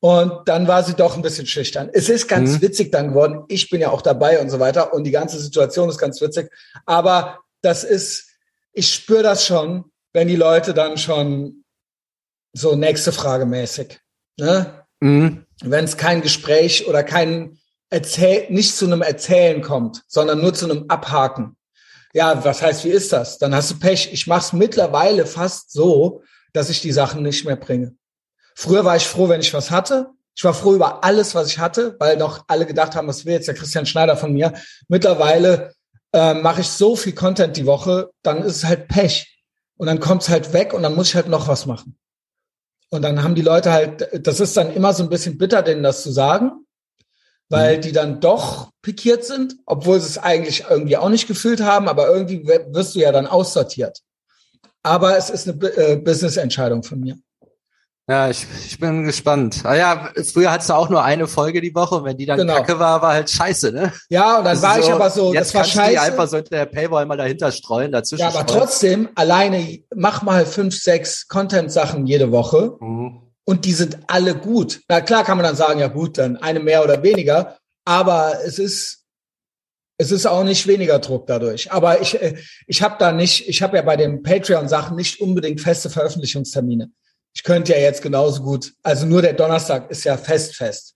und 0.00 0.48
dann 0.48 0.68
war 0.68 0.84
sie 0.84 0.94
doch 0.94 1.16
ein 1.16 1.22
bisschen 1.22 1.46
schüchtern. 1.46 1.90
Es 1.92 2.08
ist 2.08 2.28
ganz 2.28 2.52
mhm. 2.52 2.62
witzig 2.62 2.92
dann 2.92 3.08
geworden. 3.08 3.44
Ich 3.48 3.68
bin 3.68 3.80
ja 3.80 3.90
auch 3.90 4.02
dabei 4.02 4.40
und 4.40 4.48
so 4.48 4.58
weiter 4.58 4.94
und 4.94 5.04
die 5.04 5.10
ganze 5.10 5.38
Situation 5.38 5.90
ist 5.90 5.98
ganz 5.98 6.20
witzig. 6.20 6.50
Aber 6.86 7.40
das 7.60 7.84
ist, 7.84 8.30
ich 8.72 8.92
spüre 8.92 9.22
das 9.22 9.44
schon, 9.44 9.84
wenn 10.14 10.28
die 10.28 10.36
Leute 10.36 10.72
dann 10.72 10.96
schon 10.96 11.64
so 12.54 12.74
nächste 12.74 13.12
Frage 13.12 13.44
mäßig. 13.44 14.00
Ne? 14.38 14.84
Mhm. 15.00 15.44
Wenn 15.62 15.84
es 15.84 15.96
kein 15.96 16.22
Gespräch 16.22 16.86
oder 16.88 17.02
kein 17.02 17.58
erzähl, 17.90 18.46
nicht 18.50 18.76
zu 18.76 18.86
einem 18.86 19.02
Erzählen 19.02 19.62
kommt, 19.62 20.02
sondern 20.06 20.40
nur 20.40 20.54
zu 20.54 20.70
einem 20.70 20.86
Abhaken. 20.88 21.56
Ja, 22.12 22.44
was 22.44 22.62
heißt, 22.62 22.84
wie 22.84 22.90
ist 22.90 23.12
das? 23.12 23.38
Dann 23.38 23.54
hast 23.54 23.70
du 23.70 23.78
Pech. 23.78 24.12
Ich 24.12 24.26
mache 24.26 24.40
es 24.40 24.52
mittlerweile 24.52 25.26
fast 25.26 25.72
so, 25.72 26.22
dass 26.52 26.70
ich 26.70 26.80
die 26.80 26.92
Sachen 26.92 27.22
nicht 27.22 27.44
mehr 27.44 27.56
bringe. 27.56 27.94
Früher 28.54 28.84
war 28.84 28.96
ich 28.96 29.06
froh, 29.06 29.28
wenn 29.28 29.40
ich 29.40 29.52
was 29.52 29.70
hatte. 29.70 30.08
Ich 30.34 30.44
war 30.44 30.54
froh 30.54 30.74
über 30.74 31.04
alles, 31.04 31.34
was 31.34 31.48
ich 31.48 31.58
hatte, 31.58 31.96
weil 31.98 32.16
noch 32.16 32.44
alle 32.48 32.66
gedacht 32.66 32.94
haben, 32.94 33.08
was 33.08 33.24
will 33.24 33.34
jetzt 33.34 33.48
der 33.48 33.54
Christian 33.54 33.86
Schneider 33.86 34.16
von 34.16 34.32
mir. 34.32 34.54
Mittlerweile 34.88 35.74
äh, 36.12 36.34
mache 36.34 36.62
ich 36.62 36.68
so 36.68 36.96
viel 36.96 37.14
Content 37.14 37.56
die 37.56 37.66
Woche, 37.66 38.10
dann 38.22 38.42
ist 38.42 38.56
es 38.56 38.64
halt 38.64 38.88
Pech. 38.88 39.42
Und 39.76 39.86
dann 39.86 40.00
kommt 40.00 40.22
es 40.22 40.28
halt 40.30 40.52
weg 40.54 40.72
und 40.72 40.82
dann 40.82 40.94
muss 40.94 41.08
ich 41.08 41.14
halt 41.14 41.28
noch 41.28 41.48
was 41.48 41.66
machen. 41.66 41.98
Und 42.88 43.02
dann 43.02 43.22
haben 43.22 43.34
die 43.34 43.42
Leute 43.42 43.72
halt, 43.72 44.08
das 44.26 44.40
ist 44.40 44.56
dann 44.56 44.72
immer 44.72 44.94
so 44.94 45.02
ein 45.02 45.10
bisschen 45.10 45.36
bitter, 45.36 45.62
denen 45.62 45.82
das 45.82 46.02
zu 46.02 46.10
sagen. 46.10 46.65
Weil 47.48 47.76
mhm. 47.76 47.80
die 47.82 47.92
dann 47.92 48.20
doch 48.20 48.70
pikiert 48.82 49.24
sind, 49.24 49.56
obwohl 49.66 50.00
sie 50.00 50.08
es 50.08 50.18
eigentlich 50.18 50.64
irgendwie 50.68 50.96
auch 50.96 51.08
nicht 51.08 51.28
gefühlt 51.28 51.60
haben, 51.60 51.88
aber 51.88 52.08
irgendwie 52.08 52.46
wirst 52.46 52.94
du 52.94 53.00
ja 53.00 53.12
dann 53.12 53.26
aussortiert. 53.26 54.00
Aber 54.82 55.16
es 55.16 55.30
ist 55.30 55.48
eine 55.48 55.60
äh, 55.76 55.96
Business-Entscheidung 55.96 56.82
von 56.82 57.00
mir. 57.00 57.16
Ja, 58.08 58.30
ich, 58.30 58.46
ich 58.64 58.78
bin 58.78 59.02
gespannt. 59.02 59.62
Ah 59.64 59.74
ja, 59.74 60.10
früher 60.32 60.52
hattest 60.52 60.70
du 60.70 60.74
auch 60.74 60.88
nur 60.88 61.02
eine 61.02 61.26
Folge 61.26 61.60
die 61.60 61.74
Woche 61.74 61.96
und 61.96 62.04
wenn 62.04 62.16
die 62.16 62.24
dann 62.24 62.38
genau. 62.38 62.54
kacke 62.54 62.78
war, 62.78 63.02
war 63.02 63.14
halt 63.14 63.28
scheiße, 63.28 63.72
ne? 63.72 63.92
Ja, 64.08 64.38
und 64.38 64.44
dann 64.44 64.62
war 64.62 64.74
so, 64.76 64.80
ich 64.80 64.92
aber 64.92 65.10
so, 65.10 65.32
das 65.32 65.52
war 65.52 65.64
scheiße. 65.64 65.90
Die 65.90 65.98
einfach 65.98 66.28
so 66.28 66.36
hinter 66.36 66.50
der 66.50 66.66
Paywall 66.66 67.04
mal 67.06 67.16
dahinter 67.16 67.50
streuen, 67.50 67.90
dazwischen. 67.90 68.20
Ja, 68.20 68.28
aber 68.28 68.42
streuen. 68.42 68.60
trotzdem, 68.60 69.08
alleine 69.16 69.80
mach 69.92 70.22
mal 70.22 70.46
fünf, 70.46 70.80
sechs 70.80 71.26
Content-Sachen 71.26 72.06
jede 72.06 72.30
Woche 72.30 72.76
mhm. 72.78 73.25
Und 73.46 73.64
die 73.64 73.72
sind 73.72 73.98
alle 74.08 74.34
gut. 74.34 74.82
Na 74.88 75.00
klar 75.00 75.24
kann 75.24 75.38
man 75.38 75.46
dann 75.46 75.56
sagen, 75.56 75.80
ja 75.80 75.88
gut, 75.88 76.18
dann 76.18 76.36
eine 76.36 76.60
mehr 76.60 76.84
oder 76.84 77.02
weniger, 77.02 77.56
aber 77.84 78.40
es 78.44 78.58
ist 78.58 79.06
es 79.98 80.12
ist 80.12 80.26
auch 80.26 80.44
nicht 80.44 80.66
weniger 80.66 80.98
Druck 80.98 81.26
dadurch. 81.26 81.72
Aber 81.72 82.00
ich, 82.00 82.20
äh, 82.20 82.36
ich 82.66 82.82
habe 82.82 82.96
da 82.98 83.12
nicht, 83.12 83.48
ich 83.48 83.62
habe 83.62 83.76
ja 83.76 83.82
bei 83.82 83.96
den 83.96 84.22
Patreon-Sachen 84.22 84.96
nicht 84.96 85.20
unbedingt 85.20 85.60
feste 85.60 85.88
Veröffentlichungstermine. 85.88 86.90
Ich 87.34 87.42
könnte 87.42 87.72
ja 87.72 87.78
jetzt 87.78 88.02
genauso 88.02 88.42
gut, 88.42 88.74
also 88.82 89.06
nur 89.06 89.22
der 89.22 89.32
Donnerstag 89.32 89.90
ist 89.90 90.04
ja 90.04 90.16
fest, 90.16 90.56
fest. 90.56 90.94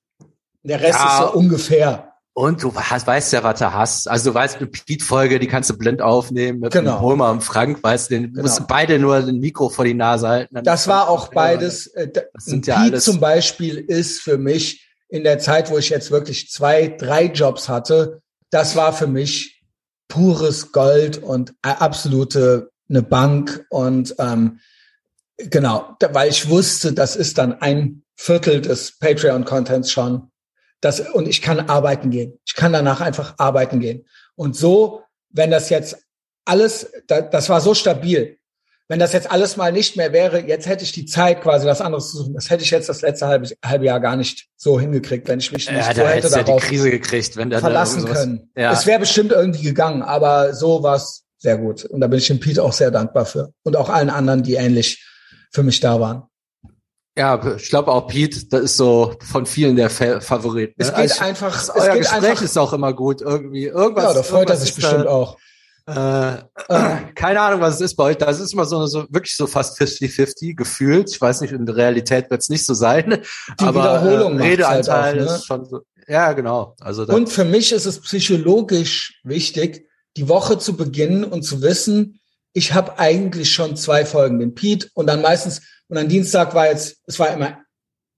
Der 0.62 0.80
Rest 0.80 0.98
ja, 0.98 1.12
ist 1.12 1.32
so 1.32 1.38
ungefähr. 1.38 2.10
Und 2.32 2.62
du 2.62 2.72
hast, 2.74 3.06
weißt 3.06 3.32
ja, 3.32 3.42
was 3.42 3.58
du 3.58 3.72
hast. 3.72 4.08
Also 4.08 4.30
du 4.30 4.34
weißt, 4.34 4.58
eine 4.58 4.66
Pete-Folge, 4.66 5.38
die 5.38 5.46
kannst 5.46 5.68
du 5.68 5.76
blind 5.76 6.00
aufnehmen 6.00 6.60
mit 6.60 6.72
genau. 6.72 7.00
Homer 7.00 7.30
und 7.30 7.42
Frank, 7.42 7.82
weißt 7.82 8.10
du, 8.10 8.20
genau. 8.20 8.42
musst 8.42 8.66
beide 8.68 8.98
nur 8.98 9.16
ein 9.16 9.38
Mikro 9.38 9.68
vor 9.68 9.84
die 9.84 9.94
Nase 9.94 10.28
halten. 10.28 10.60
Das 10.62 10.86
war 10.86 11.08
auch 11.08 11.28
beides. 11.28 11.88
Äh, 11.88 12.08
das 12.08 12.44
sind 12.44 12.66
ja 12.66 12.76
Pete 12.76 12.92
alles. 12.92 13.04
zum 13.04 13.20
Beispiel 13.20 13.78
ist 13.78 14.20
für 14.20 14.38
mich 14.38 14.88
in 15.08 15.24
der 15.24 15.38
Zeit, 15.40 15.70
wo 15.70 15.78
ich 15.78 15.90
jetzt 15.90 16.10
wirklich 16.10 16.50
zwei, 16.50 16.88
drei 16.88 17.24
Jobs 17.24 17.68
hatte, 17.68 18.20
das 18.50 18.76
war 18.76 18.92
für 18.92 19.08
mich 19.08 19.64
pures 20.08 20.72
Gold 20.72 21.18
und 21.18 21.54
absolute 21.62 22.70
eine 22.88 23.02
Bank 23.02 23.64
und 23.70 24.14
ähm, 24.18 24.60
Genau, 25.48 25.96
weil 26.12 26.28
ich 26.28 26.48
wusste, 26.48 26.92
das 26.92 27.16
ist 27.16 27.38
dann 27.38 27.60
ein 27.60 28.02
Viertel 28.14 28.60
des 28.60 28.98
Patreon-Contents 28.98 29.90
schon. 29.90 30.29
Das, 30.80 31.00
und 31.00 31.28
ich 31.28 31.42
kann 31.42 31.60
arbeiten 31.60 32.10
gehen. 32.10 32.38
Ich 32.46 32.54
kann 32.54 32.72
danach 32.72 33.00
einfach 33.00 33.34
arbeiten 33.38 33.80
gehen. 33.80 34.06
Und 34.34 34.56
so, 34.56 35.02
wenn 35.28 35.50
das 35.50 35.68
jetzt 35.68 35.98
alles, 36.44 36.90
das 37.06 37.48
war 37.48 37.60
so 37.60 37.74
stabil. 37.74 38.38
Wenn 38.88 38.98
das 38.98 39.12
jetzt 39.12 39.30
alles 39.30 39.56
mal 39.56 39.70
nicht 39.70 39.96
mehr 39.96 40.12
wäre, 40.12 40.40
jetzt 40.40 40.66
hätte 40.66 40.82
ich 40.82 40.90
die 40.90 41.04
Zeit, 41.04 41.42
quasi 41.42 41.64
was 41.64 41.80
anderes 41.80 42.10
zu 42.10 42.16
suchen. 42.16 42.34
Das 42.34 42.50
hätte 42.50 42.64
ich 42.64 42.72
jetzt 42.72 42.88
das 42.88 43.02
letzte 43.02 43.28
halbe, 43.28 43.48
halbe 43.64 43.84
Jahr 43.84 44.00
gar 44.00 44.16
nicht 44.16 44.48
so 44.56 44.80
hingekriegt, 44.80 45.28
wenn 45.28 45.38
ich 45.38 45.52
mich 45.52 45.70
nicht 45.70 45.78
ja, 45.78 45.94
so 45.94 46.02
hätte 46.02 46.28
darauf 46.28 46.48
ja 46.48 46.56
die 46.56 46.66
Krise 46.66 46.90
gekriegt, 46.90 47.36
wenn 47.36 47.50
der 47.50 47.60
verlassen 47.60 48.04
können. 48.04 48.50
Ja. 48.56 48.72
Es 48.72 48.86
wäre 48.86 48.98
bestimmt 48.98 49.30
irgendwie 49.30 49.62
gegangen, 49.62 50.02
aber 50.02 50.54
so 50.54 50.82
war 50.82 50.96
es 50.96 51.22
sehr 51.38 51.56
gut. 51.56 51.84
Und 51.84 52.00
da 52.00 52.08
bin 52.08 52.18
ich 52.18 52.26
dem 52.26 52.40
Pete 52.40 52.64
auch 52.64 52.72
sehr 52.72 52.90
dankbar 52.90 53.26
für. 53.26 53.52
Und 53.62 53.76
auch 53.76 53.90
allen 53.90 54.10
anderen, 54.10 54.42
die 54.42 54.54
ähnlich 54.54 55.06
für 55.52 55.62
mich 55.62 55.78
da 55.78 56.00
waren. 56.00 56.24
Ja, 57.20 57.38
ich 57.54 57.68
glaube 57.68 57.92
auch 57.92 58.06
Pete, 58.06 58.46
das 58.46 58.62
ist 58.62 58.76
so 58.78 59.14
von 59.20 59.44
vielen 59.44 59.76
der 59.76 59.90
Favorit. 59.90 60.70
Ne? 60.78 60.87
Es 60.87 60.88
geht 60.88 60.96
also, 60.96 61.20
einfach, 61.22 61.54
es 61.54 61.68
euer 61.68 61.92
geht 61.92 61.98
Gespräch 61.98 62.30
einfach, 62.30 62.42
ist 62.42 62.56
auch 62.56 62.72
immer 62.72 62.94
gut 62.94 63.20
irgendwie. 63.20 63.66
Irgendwas. 63.66 64.04
Ja, 64.04 64.12
da 64.14 64.22
freut 64.22 64.48
er 64.48 64.56
sich 64.56 64.74
bestimmt 64.74 65.04
da, 65.04 65.11
auch. 65.11 65.37
Äh, 65.87 66.37
äh, 66.37 66.96
keine 67.14 67.42
Ahnung, 67.42 67.61
was 67.61 67.74
es 67.74 67.83
ist 67.83 67.96
bei 67.96 68.04
euch. 68.04 68.16
Das 68.16 68.40
ist 68.40 68.54
immer 68.54 68.64
so, 68.64 68.87
so 68.87 69.04
wirklich 69.11 69.37
so 69.37 69.46
fast 69.46 69.78
50-50 69.78 70.54
gefühlt. 70.54 71.11
Ich 71.11 71.20
weiß 71.20 71.42
nicht, 71.42 71.52
in 71.52 71.66
der 71.66 71.76
Realität 71.76 72.30
wird 72.30 72.40
es 72.40 72.48
nicht 72.48 72.64
so 72.64 72.72
sein. 72.72 73.20
Die 73.61 73.64
aber 73.64 73.83
Wiederholung 73.83 74.40
äh, 74.40 74.42
Redeanteil 74.42 75.02
halt 75.02 75.20
auch, 75.20 75.26
ne? 75.26 75.35
ist 75.35 75.44
schon 75.44 75.64
so. 75.66 75.80
Ja, 76.09 76.33
genau. 76.33 76.74
Also 76.80 77.04
und 77.04 77.28
für 77.28 77.44
mich 77.44 77.72
ist 77.72 77.85
es 77.85 78.00
psychologisch 78.00 79.20
wichtig, 79.24 79.87
die 80.16 80.26
Woche 80.30 80.59
zu 80.59 80.74
beginnen 80.74 81.24
und 81.24 81.42
zu 81.42 81.61
wissen, 81.61 82.18
ich 82.54 82.72
habe 82.72 82.98
eigentlich 82.98 83.52
schon 83.52 83.76
zwei 83.76 84.06
Folgen, 84.06 84.40
den 84.40 84.54
Pete 84.54 84.88
und 84.94 85.06
dann 85.06 85.20
meistens, 85.20 85.61
und 85.90 85.98
am 85.98 86.09
Dienstag 86.09 86.55
war 86.55 86.66
jetzt, 86.66 86.98
es 87.07 87.18
war 87.18 87.29
immer 87.33 87.59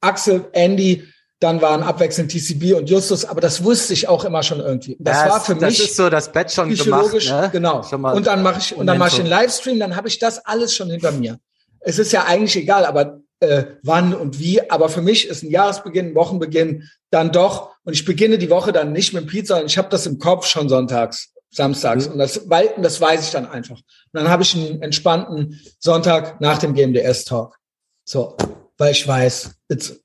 Axel, 0.01 0.45
Andy, 0.53 1.09
dann 1.41 1.61
waren 1.61 1.83
abwechselnd 1.83 2.31
TCB 2.31 2.75
und 2.75 2.89
Justus, 2.89 3.25
aber 3.25 3.41
das 3.41 3.65
wusste 3.65 3.95
ich 3.95 4.09
auch 4.09 4.25
immer 4.25 4.43
schon 4.43 4.61
irgendwie. 4.61 4.97
Das 5.01 5.25
ja, 5.25 5.31
war 5.31 5.41
für 5.41 5.55
das 5.55 5.71
mich. 5.71 5.79
Das 5.79 5.89
ist 5.89 5.97
so 5.97 6.09
das 6.09 6.31
Bett 6.31 6.53
schon 6.53 6.69
psychologisch, 6.69 7.27
gemacht, 7.27 7.43
ne? 7.45 7.51
genau. 7.51 8.15
und 8.15 8.27
dann 8.27 8.43
mache 8.43 8.61
ich 8.61 8.77
und 8.77 8.87
dann 8.87 8.99
mache 8.99 9.11
ich 9.11 9.17
den 9.17 9.27
Livestream, 9.27 9.81
dann 9.81 9.97
habe 9.97 10.07
ich 10.07 10.19
das 10.19 10.45
alles 10.45 10.75
schon 10.75 10.91
hinter 10.91 11.11
mir. 11.13 11.39
Es 11.81 11.99
ist 11.99 12.13
ja 12.13 12.25
eigentlich 12.25 12.55
egal, 12.57 12.85
aber 12.85 13.23
äh, 13.41 13.65
wann 13.83 14.15
und 14.15 14.39
wie. 14.39 14.71
Aber 14.71 14.89
für 14.89 15.03
mich 15.03 15.27
ist 15.27 15.43
ein 15.43 15.51
Jahresbeginn, 15.51 16.11
ein 16.11 16.15
Wochenbeginn 16.15 16.89
dann 17.11 17.33
doch. 17.33 17.71
Und 17.85 17.93
ich 17.93 18.05
beginne 18.05 18.39
die 18.39 18.51
Woche 18.51 18.73
dann 18.73 18.93
nicht 18.93 19.13
mit 19.13 19.25
dem 19.25 19.27
Pete, 19.27 19.49
sondern 19.49 19.67
ich 19.67 19.79
habe 19.79 19.89
das 19.89 20.07
im 20.07 20.19
Kopf 20.19 20.47
schon 20.47 20.69
sonntags 20.69 21.33
samstags. 21.51 22.07
Mhm. 22.07 22.13
Und 22.13 22.19
das, 22.19 22.49
weil, 22.49 22.71
das 22.79 23.01
weiß 23.01 23.25
ich 23.25 23.31
dann 23.31 23.47
einfach. 23.47 23.77
Und 23.77 23.85
dann 24.13 24.29
habe 24.29 24.43
ich 24.43 24.55
einen 24.55 24.81
entspannten 24.83 25.61
Sonntag 25.79 26.41
nach 26.41 26.59
dem 26.59 26.75
GMDS-Talk. 26.75 27.59
So, 28.05 28.37
weil 28.79 28.93
ich 28.93 29.07
weiß, 29.07 29.51
it's, 29.69 30.01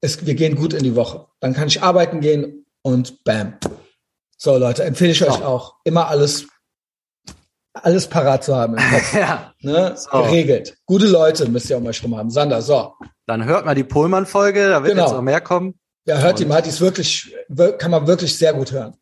es, 0.00 0.24
wir 0.26 0.34
gehen 0.34 0.56
gut 0.56 0.72
in 0.72 0.82
die 0.82 0.96
Woche. 0.96 1.26
Dann 1.40 1.54
kann 1.54 1.68
ich 1.68 1.82
arbeiten 1.82 2.20
gehen 2.20 2.66
und 2.82 3.24
bam. 3.24 3.54
So, 4.36 4.56
Leute, 4.56 4.84
empfehle 4.84 5.12
ich 5.12 5.22
euch 5.22 5.42
auch, 5.42 5.74
immer 5.84 6.08
alles, 6.08 6.46
alles 7.74 8.06
parat 8.06 8.42
zu 8.42 8.56
haben 8.56 8.76
ja. 9.12 9.52
Ne? 9.60 9.94
So. 9.96 10.22
Geregelt. 10.22 10.78
Gute 10.86 11.06
Leute 11.06 11.48
müsst 11.48 11.68
ihr 11.68 11.76
auch 11.76 11.82
mal 11.82 11.92
schon 11.92 12.16
haben. 12.16 12.30
Sander, 12.30 12.62
so. 12.62 12.94
Dann 13.26 13.44
hört 13.44 13.66
mal 13.66 13.74
die 13.74 13.84
Pohlmann-Folge, 13.84 14.70
da 14.70 14.82
wird 14.82 14.94
genau. 14.94 15.04
jetzt 15.04 15.14
noch 15.14 15.22
mehr 15.22 15.40
kommen. 15.40 15.78
Ja, 16.06 16.18
hört 16.18 16.32
und 16.32 16.40
die 16.40 16.46
mal, 16.46 16.62
die 16.62 16.70
ist 16.70 16.80
wirklich, 16.80 17.34
kann 17.78 17.90
man 17.90 18.06
wirklich 18.06 18.36
sehr 18.36 18.54
gut 18.54 18.72
hören. 18.72 18.96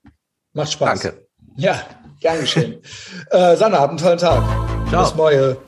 Macht 0.52 0.72
Spaß. 0.72 1.00
Danke. 1.00 1.28
Ja, 1.56 1.82
gern 2.20 2.40
geschehen. 2.40 2.82
äh, 3.30 3.56
Sanna, 3.56 3.78
habt 3.78 3.90
einen 3.90 3.98
tollen 3.98 4.18
Tag. 4.18 4.42
Ciao. 4.88 5.04
Bis 5.04 5.14
morgen. 5.14 5.67